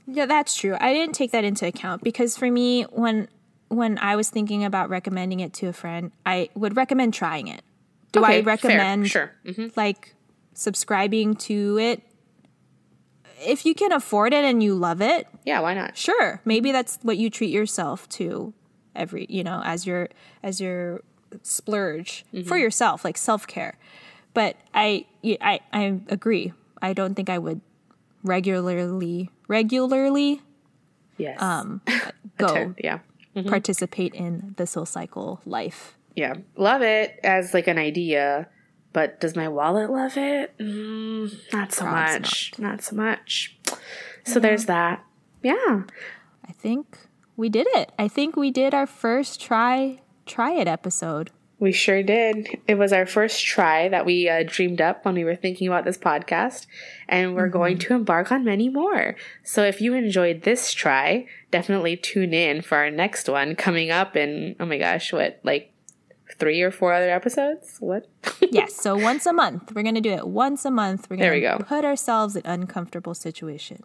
Yeah, 0.06 0.26
that's 0.26 0.56
true. 0.56 0.76
I 0.80 0.92
didn't 0.92 1.14
take 1.14 1.30
that 1.32 1.44
into 1.44 1.66
account 1.66 2.02
because 2.02 2.36
for 2.36 2.50
me, 2.50 2.82
when 2.84 3.28
when 3.68 3.96
I 3.98 4.16
was 4.16 4.28
thinking 4.28 4.64
about 4.64 4.90
recommending 4.90 5.40
it 5.40 5.54
to 5.54 5.66
a 5.66 5.72
friend, 5.72 6.12
I 6.26 6.50
would 6.54 6.76
recommend 6.76 7.14
trying 7.14 7.48
it. 7.48 7.62
Do 8.12 8.24
I 8.24 8.28
Okay, 8.28 8.34
fair, 8.36 8.42
recommend 8.44 9.08
Sure. 9.08 9.32
hmm 9.44 9.68
like 9.76 10.14
subscribing 10.54 11.34
to 11.36 11.78
it? 11.78 12.02
If 13.44 13.66
you 13.66 13.74
can 13.74 13.90
afford 13.90 14.32
it 14.32 14.44
and 14.44 14.62
you 14.62 14.74
love 14.74 15.00
it, 15.02 15.26
Yeah, 15.44 15.60
why 15.60 15.74
not? 15.74 15.96
sure. 15.96 16.40
Maybe 16.44 16.70
that's 16.72 16.98
what 17.02 17.16
you 17.18 17.28
treat 17.30 17.50
yourself 17.50 18.08
to 18.10 18.52
every, 18.94 19.26
you 19.28 19.42
know, 19.42 19.62
as 19.64 19.86
your 19.86 20.08
as 20.42 20.60
your 20.60 21.00
splurge 21.42 22.24
for 22.46 22.56
yourself, 22.58 23.04
like 23.04 23.16
self-care. 23.18 23.78
But 24.34 24.56
I 24.74 25.06
I 25.40 25.60
I 25.72 26.00
agree. 26.08 26.52
I 26.80 26.92
don't 26.92 27.14
think 27.14 27.28
I 27.30 27.38
would 27.38 27.60
regularly 28.22 29.30
regularly 29.48 30.40
Yes. 31.18 31.40
um, 31.42 31.80
go 32.38 32.74
yeah. 32.78 33.00
participate 33.46 34.14
in 34.14 34.54
the 34.56 34.66
Soul 34.66 34.86
Cycle 34.86 35.40
life. 35.44 35.96
Yeah. 36.14 36.34
Love 36.56 36.82
it 36.82 37.18
as 37.22 37.54
like 37.54 37.66
an 37.66 37.78
idea, 37.78 38.48
but 38.92 39.20
does 39.20 39.36
my 39.36 39.48
wallet 39.48 39.90
love 39.90 40.16
it? 40.16 40.56
Mm, 40.58 41.32
not 41.52 41.72
so 41.72 41.86
much. 41.86 42.52
Not. 42.58 42.82
so 42.82 42.96
much. 42.96 43.56
So 44.24 44.38
there's 44.38 44.66
that. 44.66 45.04
Yeah. 45.42 45.82
I 46.46 46.52
think 46.52 46.98
we 47.36 47.48
did 47.48 47.66
it. 47.70 47.92
I 47.98 48.08
think 48.08 48.36
we 48.36 48.50
did 48.50 48.74
our 48.74 48.86
first 48.86 49.40
try 49.40 50.00
try 50.26 50.52
it 50.52 50.68
episode. 50.68 51.30
We 51.58 51.70
sure 51.70 52.02
did. 52.02 52.48
It 52.66 52.74
was 52.74 52.92
our 52.92 53.06
first 53.06 53.44
try 53.44 53.88
that 53.88 54.04
we 54.04 54.28
uh, 54.28 54.42
dreamed 54.44 54.80
up 54.80 55.04
when 55.04 55.14
we 55.14 55.22
were 55.22 55.36
thinking 55.36 55.68
about 55.68 55.84
this 55.84 55.96
podcast, 55.96 56.66
and 57.08 57.36
we're 57.36 57.48
going 57.48 57.78
to 57.78 57.94
embark 57.94 58.32
on 58.32 58.44
many 58.44 58.68
more. 58.68 59.14
So 59.44 59.62
if 59.62 59.80
you 59.80 59.94
enjoyed 59.94 60.42
this 60.42 60.72
try, 60.72 61.26
definitely 61.52 61.96
tune 61.96 62.34
in 62.34 62.62
for 62.62 62.78
our 62.78 62.90
next 62.90 63.28
one 63.28 63.54
coming 63.54 63.92
up 63.92 64.16
in, 64.16 64.56
oh 64.58 64.66
my 64.66 64.76
gosh, 64.76 65.12
what, 65.12 65.38
like 65.44 65.71
three 66.42 66.60
or 66.60 66.72
four 66.72 66.92
other 66.92 67.08
episodes? 67.08 67.76
What? 67.78 68.08
yes, 68.50 68.74
so 68.74 68.96
once 68.96 69.26
a 69.26 69.32
month. 69.32 69.72
We're 69.72 69.84
going 69.84 69.94
to 69.94 70.00
do 70.00 70.10
it 70.10 70.26
once 70.26 70.64
a 70.64 70.72
month. 70.72 71.06
We're 71.08 71.18
going 71.18 71.30
we 71.30 71.36
to 71.36 71.40
go. 71.40 71.52
Mm-hmm. 71.54 71.62
put 71.68 71.84
ourselves 71.84 72.34
in 72.34 72.42
uncomfortable 72.44 73.14
situations 73.14 73.84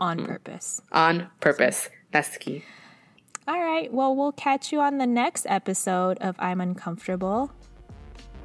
on 0.00 0.24
purpose. 0.24 0.80
on 0.90 1.28
purpose. 1.40 1.90
That's 2.10 2.30
the 2.30 2.38
key. 2.38 2.64
All 3.46 3.60
right. 3.60 3.92
Well, 3.92 4.16
we'll 4.16 4.32
catch 4.32 4.72
you 4.72 4.80
on 4.80 4.96
the 4.96 5.06
next 5.06 5.44
episode 5.50 6.16
of 6.22 6.34
I'm 6.38 6.62
Uncomfortable. 6.62 7.52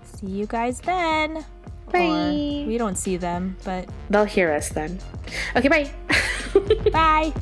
See 0.04 0.28
you 0.28 0.46
guys 0.46 0.82
then. 0.82 1.46
Bye. 1.90 2.00
Or 2.00 2.68
we 2.68 2.78
don't 2.78 2.98
see 2.98 3.16
them, 3.16 3.56
but 3.64 3.88
They'll 4.10 4.26
hear 4.26 4.52
us 4.52 4.70
then. 4.70 5.00
Okay, 5.56 5.70
bye. 5.70 5.90
bye. 6.92 7.34